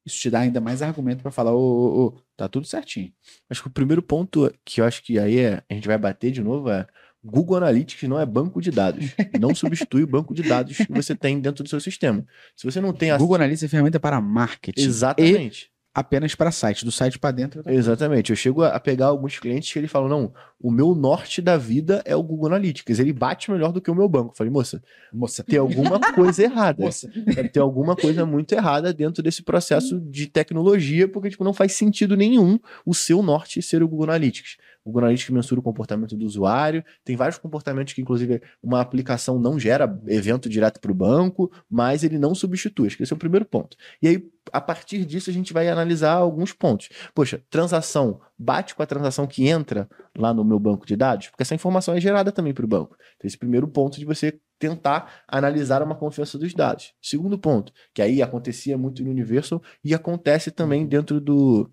[0.06, 3.14] isso te dá ainda mais argumento para falar: ô, ô, ô, tá tudo certinho.
[3.50, 6.32] Acho que o primeiro ponto que eu acho que aí é, a gente vai bater
[6.32, 6.88] de novo é
[7.24, 9.06] Google Analytics não é banco de dados.
[9.40, 12.26] Não substitui o banco de dados que você tem dentro do seu sistema.
[12.56, 13.18] Se você não tem a...
[13.18, 14.82] Google Analytics é ferramenta para marketing.
[14.82, 15.71] Exatamente.
[15.94, 16.86] Apenas para site.
[16.86, 17.64] Do site para dentro.
[17.64, 17.72] tá?
[17.72, 18.30] Exatamente.
[18.32, 22.02] Eu chego a pegar alguns clientes que ele falam: não, o meu norte da vida
[22.06, 23.00] é o Google Analytics.
[23.00, 24.32] Ele bate melhor do que o meu banco.
[24.32, 24.82] Eu falei, moça,
[25.12, 25.44] Moça.
[25.44, 26.84] tem alguma coisa errada.
[26.84, 27.10] Moça.
[27.14, 31.74] Deve ter alguma coisa muito errada dentro desse processo de tecnologia, porque tipo, não faz
[31.74, 34.58] sentido nenhum o seu norte ser o Google Analytics.
[34.84, 39.40] O Google Analytics mensura o comportamento do usuário, tem vários comportamentos que, inclusive, uma aplicação
[39.40, 42.88] não gera evento direto para o banco, mas ele não substitui.
[42.88, 43.78] Acho que esse é o primeiro ponto.
[44.02, 46.90] E aí, a partir disso, a gente vai analisar alguns pontos.
[47.14, 51.28] Poxa, transação bate com a transação que entra lá no meu banco de dados?
[51.28, 52.98] Porque essa informação é gerada também para o banco.
[53.16, 56.94] Então, esse primeiro ponto de você tentar analisar uma confiança dos dados.
[57.02, 61.70] Segundo ponto, que aí acontecia muito no Universal e acontece também dentro do,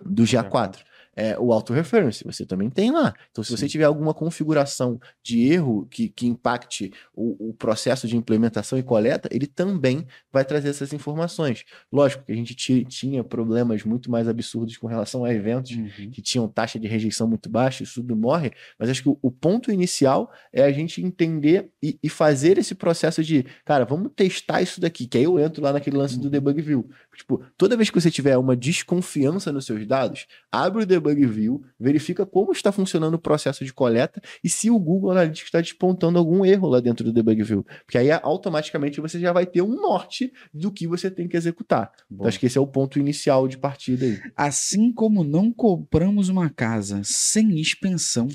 [0.00, 0.78] do GA4.
[1.20, 3.12] É, o auto-reference, você também tem lá.
[3.32, 8.16] Então, se você tiver alguma configuração de erro que, que impacte o, o processo de
[8.16, 11.64] implementação e coleta, ele também vai trazer essas informações.
[11.92, 16.10] Lógico que a gente ti- tinha problemas muito mais absurdos com relação a eventos Uhum.
[16.12, 19.30] que tinham taxa de rejeição muito baixa, isso tudo morre, mas acho que o, o
[19.30, 24.62] ponto inicial é a gente entender e, e fazer esse processo de, cara, vamos testar
[24.62, 26.88] isso daqui, que aí eu entro lá naquele lance do debug view.
[27.16, 31.62] Tipo, toda vez que você tiver uma desconfiança nos seus dados, abre o debug view,
[31.78, 36.18] verifica como está funcionando o processo de coleta e se o Google Analytics está despontando
[36.18, 39.74] algum erro lá dentro do debug view, porque aí automaticamente você já vai ter um
[39.80, 41.92] norte do que você tem que executar.
[42.10, 44.20] Então, acho que esse é o ponto inicial de partida aí.
[44.36, 48.28] Assim como não compramos uma casa sem expensão,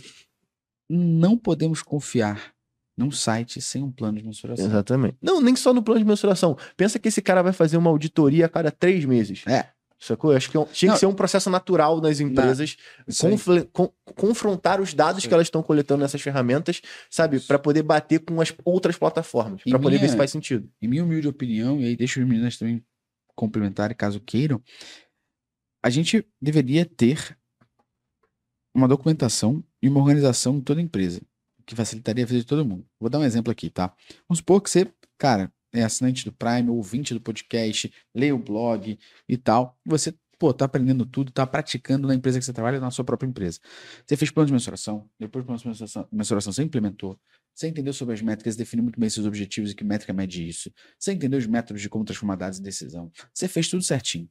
[0.90, 2.54] não podemos confiar
[2.96, 4.66] num site sem um plano de mensuração.
[4.66, 5.18] Exatamente.
[5.22, 6.58] Não, nem só no plano de mensuração.
[6.78, 9.44] Pensa que esse cara vai fazer uma auditoria a cada três meses.
[9.48, 9.70] É.
[10.06, 10.32] Sacou?
[10.32, 10.96] Eu acho que é tinha Não.
[10.96, 12.76] que ser um processo natural das empresas
[13.22, 17.40] confle- con- confrontar os dados Isso que elas estão coletando nessas ferramentas, sabe?
[17.40, 19.62] Para poder bater com as outras plataformas.
[19.64, 20.70] Para poder ver se faz sentido.
[20.82, 22.84] em minha humilde opinião, e aí deixa os meninas também
[23.36, 24.62] complementarem caso queiram,
[25.82, 27.38] a gente deveria ter
[28.76, 31.22] uma documentação e uma organização em toda a empresa,
[31.66, 32.86] que facilitaria a vida de todo mundo.
[33.00, 33.94] Vou dar um exemplo aqui, tá?
[34.28, 38.98] Vamos supor que você, cara, é assinante do Prime, ouvinte do podcast, lê o blog
[39.28, 42.80] e tal, e você, pô, tá aprendendo tudo, tá praticando na empresa que você trabalha,
[42.80, 43.60] na sua própria empresa.
[44.06, 47.20] Você fez plano de mensuração, depois do plano de mensuração, mensuração você implementou,
[47.56, 50.72] você entendeu sobre as métricas, definiu muito bem seus objetivos e que métrica mede isso.
[50.98, 53.12] Você entendeu os métodos de como transformar dados em decisão.
[53.34, 54.30] Você fez tudo certinho.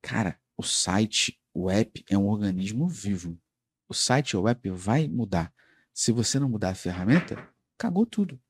[0.00, 3.38] Cara, o site, o app é um organismo vivo.
[3.88, 5.52] O site ou o app vai mudar.
[5.92, 7.36] Se você não mudar a ferramenta,
[7.76, 8.40] cagou tudo.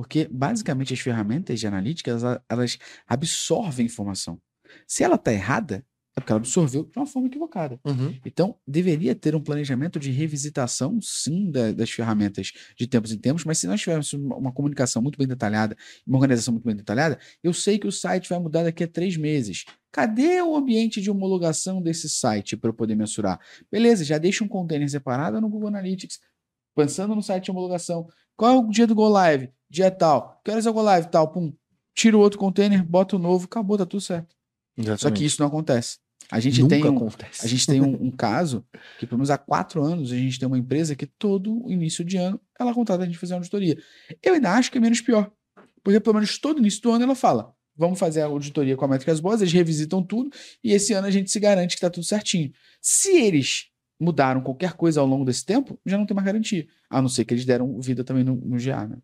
[0.00, 4.40] Porque, basicamente, as ferramentas de analítica, elas, elas absorvem informação.
[4.86, 5.84] Se ela está errada,
[6.16, 7.78] é porque ela absorveu de uma forma equivocada.
[8.24, 13.44] Então, deveria ter um planejamento de revisitação, sim, da- das ferramentas de tempos em tempos,
[13.44, 15.76] mas se nós tivermos uma, uma comunicação muito bem detalhada,
[16.06, 19.18] uma organização muito bem detalhada, eu sei que o site vai mudar daqui a três
[19.18, 19.64] meses.
[19.92, 23.38] Cadê o ambiente de homologação desse site para eu poder mensurar?
[23.70, 26.18] Beleza, já deixa um container separado no Google Analytics,
[26.74, 28.08] pensando no site de homologação.
[28.34, 29.50] Qual é o dia do Go Live?
[29.70, 30.40] Dia tal.
[30.44, 31.08] Que horas o Go Live?
[31.08, 31.52] Tal, pum.
[31.94, 34.34] Tira o outro container, bota o novo, acabou, tá tudo certo.
[34.98, 35.98] Só que isso não acontece.
[36.30, 37.44] A gente Nunca tem um, acontece.
[37.44, 38.64] a gente tem um, um caso
[38.98, 42.16] que, pelo menos há quatro anos, a gente tem uma empresa que todo início de
[42.16, 43.76] ano ela contrata a gente fazer uma auditoria.
[44.22, 45.30] Eu ainda acho que é menos pior.
[45.82, 48.88] Porque pelo menos todo início do ano ela fala: vamos fazer a auditoria com a
[48.88, 50.30] métricas boas, eles revisitam tudo
[50.62, 52.52] e esse ano a gente se garante que está tudo certinho.
[52.80, 53.66] Se eles
[53.98, 56.66] mudaram qualquer coisa ao longo desse tempo, já não tem mais garantia.
[56.88, 58.98] A não ser que eles deram vida também no, no GA, né?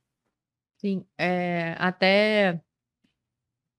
[0.78, 2.60] Sim, é, até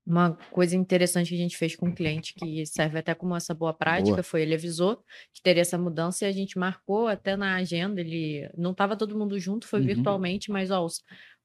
[0.06, 3.54] uma coisa interessante que a gente fez com o cliente, que serve até como essa
[3.54, 4.24] boa prática, Boa.
[4.24, 8.50] foi ele avisou que teria essa mudança e a gente marcou até na agenda, ele
[8.58, 9.82] não estava todo mundo junto, foi Uhum.
[9.82, 10.88] virtualmente, mas ó,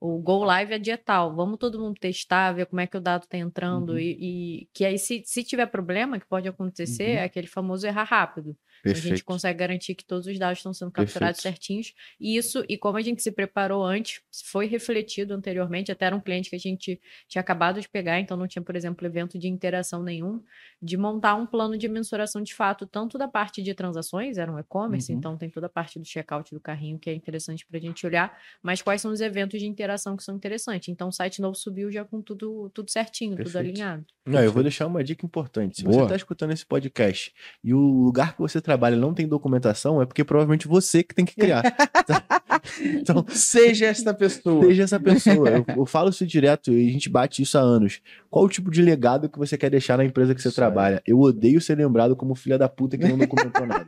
[0.00, 3.00] o Go Live é dia tal, vamos todo mundo testar, ver como é que o
[3.00, 3.98] dado está entrando Uhum.
[3.98, 7.18] e, e que aí se, se tiver problema, que pode acontecer, Uhum.
[7.18, 8.57] é aquele famoso errar rápido.
[8.84, 9.24] A gente Perfeito.
[9.24, 11.54] consegue garantir que todos os dados estão sendo capturados Perfeito.
[11.56, 11.94] certinhos.
[12.20, 16.20] E isso, e como a gente se preparou antes, foi refletido anteriormente, até era um
[16.20, 19.46] cliente que a gente tinha acabado de pegar, então não tinha, por exemplo, evento de
[19.48, 20.42] interação nenhum,
[20.80, 24.58] de montar um plano de mensuração de fato, tanto da parte de transações, era um
[24.58, 25.18] e-commerce, Uhum.
[25.18, 28.04] então tem toda a parte do checkout do carrinho que é interessante para a gente
[28.04, 30.88] olhar, mas quais são os eventos de interação que são interessantes.
[30.88, 33.58] Então o site novo subiu já com tudo, tudo certinho, tudo Perfeito.
[33.68, 34.04] alinhado.
[34.26, 35.76] Não, eu vou deixar uma dica importante.
[35.76, 36.02] Se você Boa.
[36.04, 40.24] está escutando esse podcast e o lugar que você trabalha não tem documentação, é porque
[40.24, 41.62] provavelmente você que tem que criar.
[42.80, 44.64] então, Seja esta pessoa.
[44.64, 45.48] seja essa pessoa.
[45.50, 48.00] Eu, eu falo isso direto e a gente bate isso há anos.
[48.30, 51.02] Qual o tipo de legado que você quer deixar na empresa que você Isso trabalha?
[51.06, 53.86] Eu odeio ser lembrado como filha da puta que não documentou nada.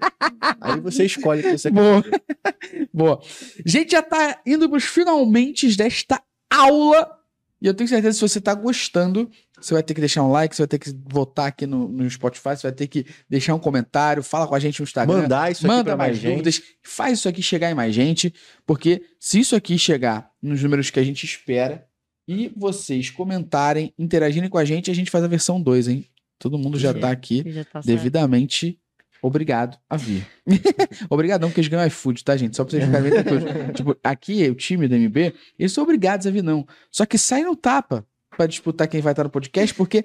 [0.61, 1.75] Aí você escolhe o que você quer.
[1.75, 2.03] Boa.
[2.03, 2.89] fazer.
[2.93, 3.21] Boa.
[3.65, 7.19] Gente, já tá indo pros finalmente desta aula.
[7.61, 9.31] E eu tenho certeza que se você tá gostando,
[9.65, 12.09] você vai ter que deixar um like, você vai ter que votar aqui no, no
[12.09, 15.23] Spotify, você vai ter que deixar um comentário, fala com a gente no Instagram.
[15.23, 16.31] Mandar isso aqui Manda pra mais, mais gente.
[16.33, 18.35] dúvidas, faz isso aqui chegar em mais gente,
[18.67, 21.87] porque se isso aqui chegar nos números que a gente espera
[22.29, 26.07] e vocês comentarem, interagirem com a gente, a gente faz a versão 2, hein?
[26.39, 27.01] Todo mundo já Sim.
[27.01, 27.87] tá aqui já tá certo.
[27.87, 28.79] devidamente
[29.23, 30.27] obrigado a vir.
[31.09, 32.57] Obrigadão, porque eles ganham iFood, tá, gente?
[32.57, 33.45] Só pra vocês ficarem bem tranquilos.
[33.75, 36.67] Tipo, aqui, o time do MB, eles são obrigados a vir, não.
[36.91, 38.07] Só que sai no tapa
[38.37, 40.05] pra disputar quem vai estar no podcast, porque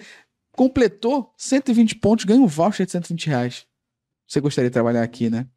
[0.51, 3.65] completou 120 pontos, ganha um voucher de 120 reais.
[4.27, 5.47] Você gostaria de trabalhar aqui, né?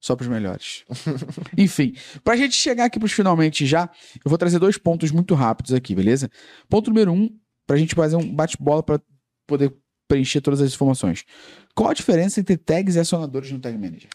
[0.00, 0.84] Só pros melhores.
[1.58, 3.90] Enfim, pra gente chegar aqui pros finalmente já,
[4.24, 6.30] eu vou trazer dois pontos muito rápidos aqui, beleza?
[6.68, 7.28] Ponto número um,
[7.66, 9.00] pra gente fazer um bate-bola pra
[9.46, 9.74] poder
[10.06, 11.24] preencher todas as informações.
[11.74, 14.08] Qual a diferença entre tags e acionadores no Tag Manager?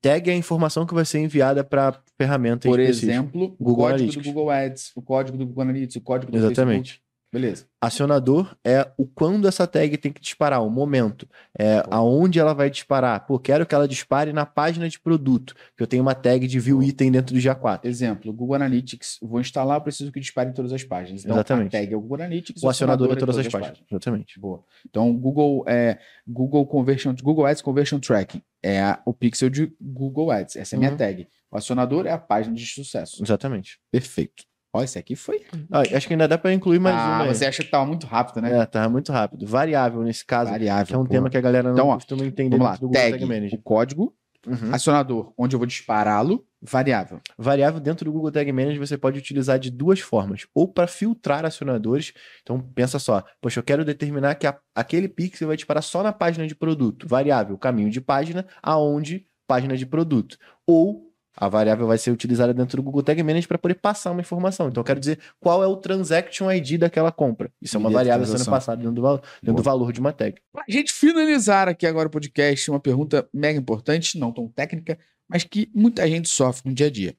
[0.00, 3.12] Tag é a informação que vai ser enviada para ferramenta Por específica.
[3.12, 4.26] exemplo, o Google código Analytics.
[4.26, 6.90] do Google Ads, o código do Google Analytics, o código do Exatamente.
[6.90, 7.01] Facebook.
[7.32, 7.66] Beleza.
[7.80, 11.26] Acionador é o quando essa tag tem que disparar, o momento.
[11.58, 13.26] É aonde ela vai disparar.
[13.26, 16.60] Pô, quero que ela dispare na página de produto, que eu tenho uma tag de
[16.60, 17.80] view item dentro do GA4.
[17.84, 21.22] Exemplo, Google Analytics, vou instalar, eu preciso que dispare em todas as páginas.
[21.24, 21.74] Então, Exatamente.
[21.74, 23.78] a tag é o Google Analytics, O acionador é todas as páginas.
[23.90, 24.38] Exatamente.
[24.38, 24.62] Boa.
[24.88, 30.30] Então, Google é Google Conversion, Google Ads Conversion Tracking é a- o pixel de Google
[30.30, 30.56] Ads.
[30.56, 30.96] Essa é a minha Uhum.
[30.98, 31.26] tag.
[31.50, 33.22] O acionador é a página de sucesso.
[33.24, 33.78] Exatamente.
[33.90, 34.44] Perfeito.
[34.74, 35.42] Ó, esse aqui foi.
[35.70, 37.22] Ah, acho que ainda dá para incluir mais ah, uma.
[37.24, 37.34] aí.
[37.34, 38.58] você acha que tava muito rápido, né?
[38.60, 39.46] É, tá muito rápido.
[39.46, 40.86] Variável nesse caso, Variável.
[40.86, 41.10] que é um pô.
[41.10, 43.24] tema que a galera não Então, ó, costuma entender Vamos lá, do Google tag, Tag
[43.26, 43.58] Manager.
[43.58, 44.14] o código
[44.44, 44.74] Uhum.
[44.74, 46.44] Acionador, onde eu vou dispará-lo.
[46.60, 47.20] Variável.
[47.38, 50.46] Variável dentro do Google Tag Manager você pode utilizar de duas formas.
[50.52, 52.12] Ou para filtrar acionadores.
[52.42, 53.22] Então, pensa só.
[53.40, 57.06] Poxa, eu quero determinar que a- aquele pixel vai disparar só na página de produto.
[57.06, 60.36] Variável, caminho de página, aonde página de produto.
[60.66, 64.20] Ou a variável vai ser utilizada dentro do Google Tag Manager para poder passar uma
[64.20, 64.68] informação.
[64.68, 67.50] Então, eu quero dizer qual é o transaction ID daquela compra.
[67.60, 70.36] Isso é uma variável sendo passada dentro do, val- dentro do valor de uma tag.
[70.52, 75.44] Pra gente finalizar aqui agora o podcast, uma pergunta mega importante, não tão técnica, mas
[75.44, 77.16] que muita gente sofre no dia a dia.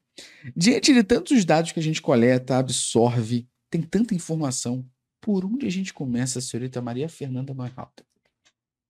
[0.56, 4.84] Diante de tantos dados que a gente coleta, absorve, tem tanta informação,
[5.20, 8.06] por onde a gente começa, senhorita Maria Fernanda Neuhalter?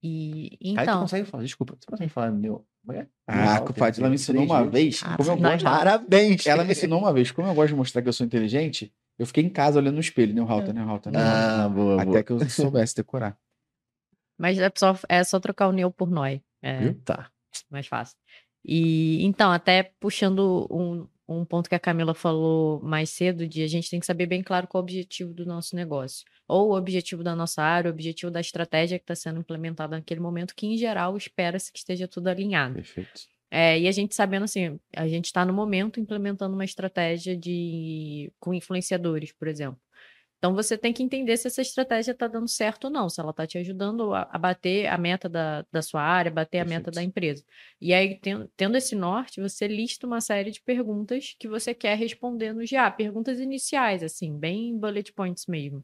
[0.07, 2.67] E Aí tu então, consegue falar, desculpa, você consegue falar meu.
[2.93, 3.07] é?
[3.27, 5.01] Ah, compadre, ela me ensinou uma vezes.
[5.01, 5.17] vez.
[5.17, 6.47] Como eu nós gosto, Parabéns!
[6.47, 9.27] ela me ensinou uma vez, como eu gosto de mostrar que eu sou inteligente, eu
[9.27, 11.41] fiquei em casa olhando no espelho, Neuhalter, Neuhalter, Neuhalter.
[11.65, 12.23] Ah, boa, Até boa.
[12.23, 13.39] que eu soubesse decorar.
[14.37, 16.43] mas é só, é só trocar o neo por noi.
[16.61, 17.01] É Viu?
[17.03, 17.31] Tá.
[17.71, 18.17] mais fácil.
[18.63, 23.67] E então, até puxando um, um ponto que a Camila falou mais cedo, de a
[23.67, 26.25] gente tem que saber bem claro qual é o objetivo do nosso negócio.
[26.47, 30.21] Ou o objetivo da nossa área, o objetivo da estratégia que está sendo implementada naquele
[30.21, 32.75] momento, que em geral espera-se que esteja tudo alinhado.
[32.75, 33.23] Perfeito.
[33.51, 38.33] É, e a gente sabendo assim, a gente está no momento implementando uma estratégia de
[38.41, 39.81] com influenciadores, por exemplo.
[40.45, 43.31] Então você tem que entender se essa estratégia está dando certo ou não, se ela
[43.31, 46.91] está te ajudando a, a bater a meta da, da sua área, bater a meta
[46.91, 46.95] Perfeito.
[46.97, 47.45] da empresa.
[47.81, 51.97] E aí, ten- tendo esse norte, você lista uma série de perguntas que você quer
[51.97, 55.83] responder no GA, perguntas iniciais, assim, bem bullet points mesmo.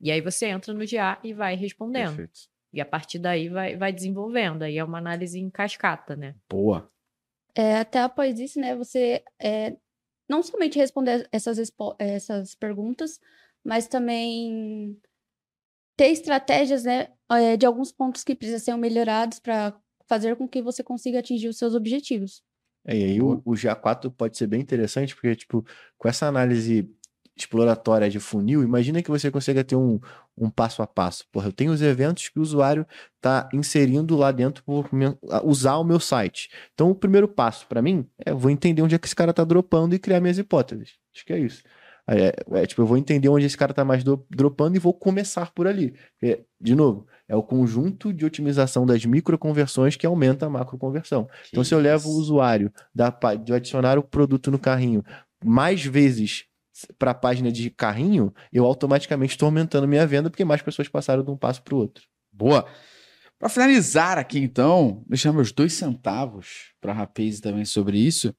[0.00, 2.16] E aí você entra no GA e vai respondendo.
[2.16, 2.40] Perfeito.
[2.72, 4.64] E a partir daí vai, vai desenvolvendo.
[4.64, 6.34] Aí é uma análise em cascata, né?
[6.48, 6.90] Boa.
[7.54, 9.76] É, até após isso, né, você é,
[10.28, 11.58] não somente responder essas,
[11.98, 13.20] essas perguntas,
[13.64, 14.98] mas também
[15.96, 19.74] ter estratégias, né, é, de alguns pontos que precisam ser melhorados para
[20.08, 22.42] fazer com que você consiga atingir os seus objetivos.
[22.86, 25.64] É, e aí o, o GA4 pode ser bem interessante, porque, tipo,
[25.98, 26.90] com essa análise
[27.36, 29.98] exploratória de funil, imagina que você consiga ter um,
[30.36, 31.26] um passo a passo.
[31.30, 32.86] Porra, eu tenho os eventos que o usuário
[33.16, 36.50] está inserindo lá dentro por me- a- usar o meu site.
[36.74, 39.30] Então, o primeiro passo para mim é eu vou entender onde é que esse cara
[39.30, 40.98] está dropando e criar minhas hipóteses.
[41.14, 41.62] Acho que é isso.
[42.12, 44.92] É, é, tipo, eu vou entender onde esse cara está mais do- dropando e vou
[44.92, 45.94] começar por ali.
[46.18, 51.28] Porque, de novo, é o conjunto de otimização das microconversões que aumenta a macroconversão.
[51.48, 55.04] Então, se eu levo o usuário da, de adicionar o produto no carrinho
[55.44, 56.46] mais vezes
[56.98, 61.22] para a página de carrinho, eu automaticamente estou aumentando minha venda porque mais pessoas passaram
[61.22, 62.04] de um passo para o outro.
[62.32, 62.66] Boa.
[63.38, 68.34] Para finalizar aqui, então, deixar meus dois centavos para a Rapaze também sobre isso.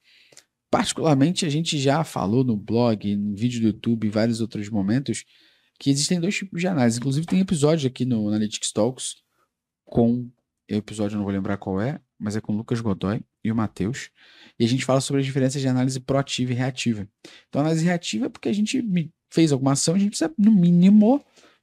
[0.71, 5.25] Particularmente, a gente já falou no blog, no vídeo do YouTube, em vários outros momentos,
[5.77, 6.97] que existem dois tipos de análise.
[6.97, 9.15] Inclusive, tem episódio aqui no Analytics Talks
[9.83, 10.29] com.
[10.69, 13.55] Episódio eu não vou lembrar qual é, mas é com o Lucas Godoy e o
[13.55, 14.09] Matheus.
[14.57, 17.05] E a gente fala sobre as diferenças de análise proativa e reativa.
[17.49, 18.81] Então, análise reativa é porque a gente
[19.29, 21.21] fez alguma ação, a gente precisa, no mínimo,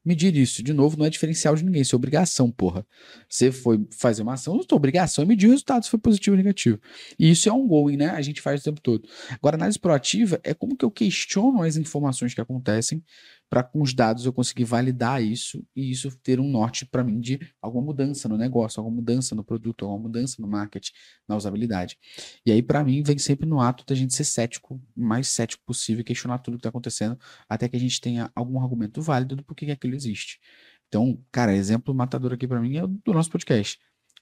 [0.08, 0.62] medir isso.
[0.62, 2.86] De novo, não é diferencial de ninguém, isso é obrigação, porra.
[3.28, 6.38] Você foi fazer uma ação, sua obrigação é medir o resultado, se foi positivo ou
[6.38, 6.80] negativo.
[7.18, 8.08] E isso é ongoing, né?
[8.10, 9.06] A gente faz o tempo todo.
[9.30, 13.04] Agora, análise proativa é como que eu questiono as informações que acontecem
[13.48, 17.20] para com os dados eu conseguir validar isso e isso ter um norte para mim
[17.20, 20.92] de alguma mudança no negócio, alguma mudança no produto, alguma mudança no marketing,
[21.26, 21.96] na usabilidade.
[22.44, 26.04] E aí, para mim, vem sempre no ato da gente ser cético, mais cético possível,
[26.04, 27.18] questionar tudo que está acontecendo,
[27.48, 30.38] até que a gente tenha algum argumento válido do porquê que aquilo existe.
[30.88, 33.78] Então, cara, exemplo matador aqui para mim é do nosso podcast.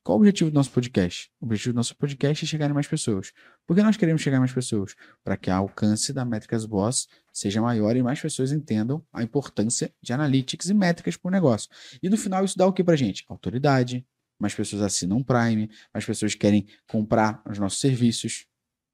[0.07, 1.32] Qual o objetivo do nosso podcast?
[1.40, 3.32] O objetivo do nosso podcast é chegar em mais pessoas.
[3.66, 4.94] Por que nós queremos chegar em mais pessoas?
[5.24, 9.92] Para que o alcance da Métricas Boss seja maior e mais pessoas entendam a importância
[10.00, 11.68] de analytics e métricas para o negócio.
[12.00, 13.24] E no final isso dá o que para gente?
[13.28, 14.07] Autoridade,
[14.38, 18.46] mais pessoas assinam Prime, mais pessoas querem comprar os nossos serviços.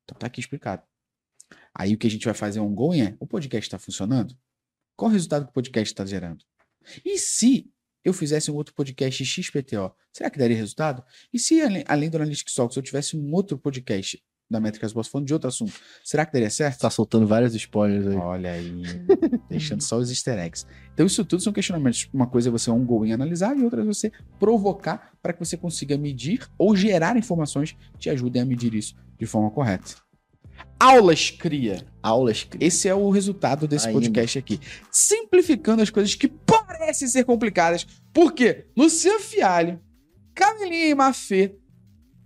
[0.04, 0.82] Então tá aqui explicado.
[1.74, 4.34] Aí o que a gente vai fazer ongoing é, o podcast está funcionando?
[4.96, 6.42] Qual o resultado que o podcast está gerando?
[7.04, 7.70] E se
[8.05, 11.03] eu fizesse um outro podcast XPTO, será que daria resultado?
[11.32, 15.09] E se além, além do Analytics Talks eu tivesse um outro podcast da Métricas Boss
[15.09, 15.72] falando de outro assunto,
[16.05, 16.80] será que daria certo?
[16.80, 18.16] Tá soltando vários spoilers aí.
[18.16, 18.82] Olha aí,
[19.48, 20.66] deixando só os easter eggs.
[20.92, 22.09] Então, isso tudo são questionamentos.
[22.12, 25.96] Uma coisa é você ongoing analisar e outra é você provocar para que você consiga
[25.96, 29.94] medir ou gerar informações que te ajudem a medir isso de forma correta.
[30.78, 31.84] Aulas cria.
[32.03, 32.46] Aulas.
[32.59, 34.00] Esse é o resultado desse Ainda.
[34.00, 34.61] podcast aqui.
[34.90, 36.28] Simplificando as coisas que
[36.78, 37.86] parecem ser complicadas.
[38.12, 38.66] Por quê?
[38.76, 39.80] Luciano Fialho,
[40.34, 41.54] Camilinha e Mafê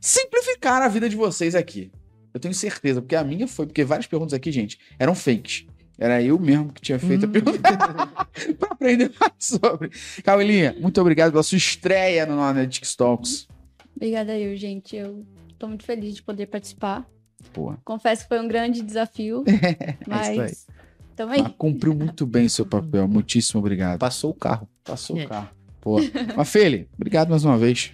[0.01, 1.91] simplificaram a vida de vocês aqui.
[2.33, 5.67] Eu tenho certeza, porque a minha foi, porque várias perguntas aqui, gente, eram fakes.
[5.99, 7.33] Era eu mesmo que tinha feito a Hum.
[7.33, 7.59] pergunta
[8.59, 9.91] para aprender mais sobre.
[10.23, 13.49] Camilinha, muito obrigado pela sua estreia no Analytics Talks.
[13.97, 14.95] Obrigada eu, gente.
[14.95, 15.25] Eu
[15.59, 17.09] tô muito feliz de poder participar.
[17.85, 19.43] Confesso que foi um grande desafio,
[20.11, 20.37] aí.
[20.37, 20.67] mas
[21.17, 21.43] tamo aí.
[21.43, 23.09] Mas cumpriu muito bem seu papel.
[23.09, 23.99] Muitíssimo obrigado.
[23.99, 24.69] Passou o carro.
[24.85, 25.25] Passou É.
[25.25, 25.49] o carro.
[25.81, 25.97] Pô.
[26.37, 27.93] Mas, Feli, obrigado mais uma vez.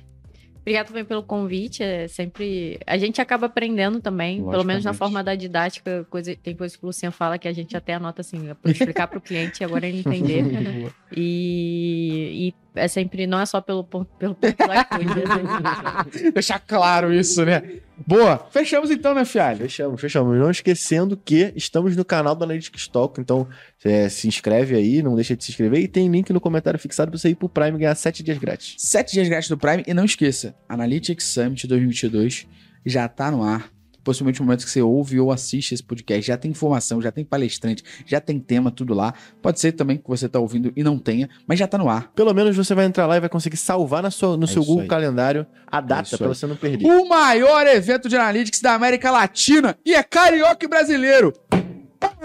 [0.62, 1.82] Obrigada também pelo convite.
[1.82, 2.78] É sempre.
[2.86, 6.06] A gente acaba aprendendo também, pelo menos na forma da didática.
[6.08, 6.36] Coisa...
[6.36, 9.18] Tem coisas que o Luciano fala que a gente até anota assim, para explicar para
[9.18, 10.92] o cliente e agora ele entender.
[11.14, 15.20] E, e é sempre, não é só pelo, pelo ponto do iFood.
[15.20, 17.62] é sempre- Deixar claro isso, né?
[18.06, 18.46] Boa.
[18.50, 19.58] Fechamos então, né, Fialho?
[19.58, 20.38] Fechamos, fechamos.
[20.38, 23.46] Não esquecendo que estamos no canal do Analytics Talk, então
[23.84, 27.10] é, se inscreve aí, não deixa de se inscrever e tem link no comentário fixado
[27.10, 28.74] pra você ir pro Prime e ganhar 7 dias grátis.
[28.78, 29.84] Sete dias grátis do Prime.
[29.86, 32.46] E não esqueça, Analytics Summit 2022
[32.84, 33.70] já tá no ar.
[34.04, 37.24] Possivelmente no momento que você ouve ou assiste esse podcast, já tem informação, já tem
[37.24, 39.14] palestrante, já tem tema, tudo lá.
[39.40, 42.10] Pode ser também que você tá ouvindo e não tenha, mas já tá no ar.
[42.14, 44.64] Pelo menos você vai entrar lá e vai conseguir salvar na sua, no É seu
[44.64, 44.88] Google aí.
[44.88, 46.34] Calendário a É data pra aí.
[46.34, 46.86] você não perder.
[46.86, 51.32] O maior evento de Analytics da América Latina e é carioca e brasileiro.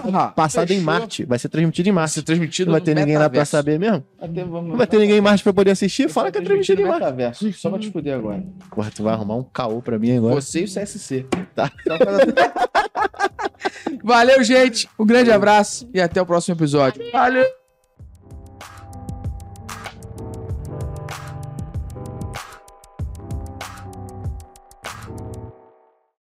[0.01, 0.83] Porra, Passado em fechou.
[0.83, 2.13] Marte, vai ser transmitido em Vai Marte.
[2.13, 4.03] ser transmitido Não vai no ter ninguém lá pra saber mesmo?
[4.19, 6.09] Até vamos- Não vai ter ninguém em Marte pra poder assistir?
[6.09, 6.99] Fala que é transmitido em Marte.
[6.99, 7.53] metaverso.
[7.53, 8.43] Só pra te fuder agora.
[8.69, 10.35] Porra, tu vai arrumar um caô pra mim agora.
[10.35, 11.25] Você e o CSC.
[11.55, 11.71] Tá.
[14.03, 14.87] Valeu, gente.
[14.97, 17.01] Um grande abraço e até o próximo episódio.
[17.11, 17.56] Valeu!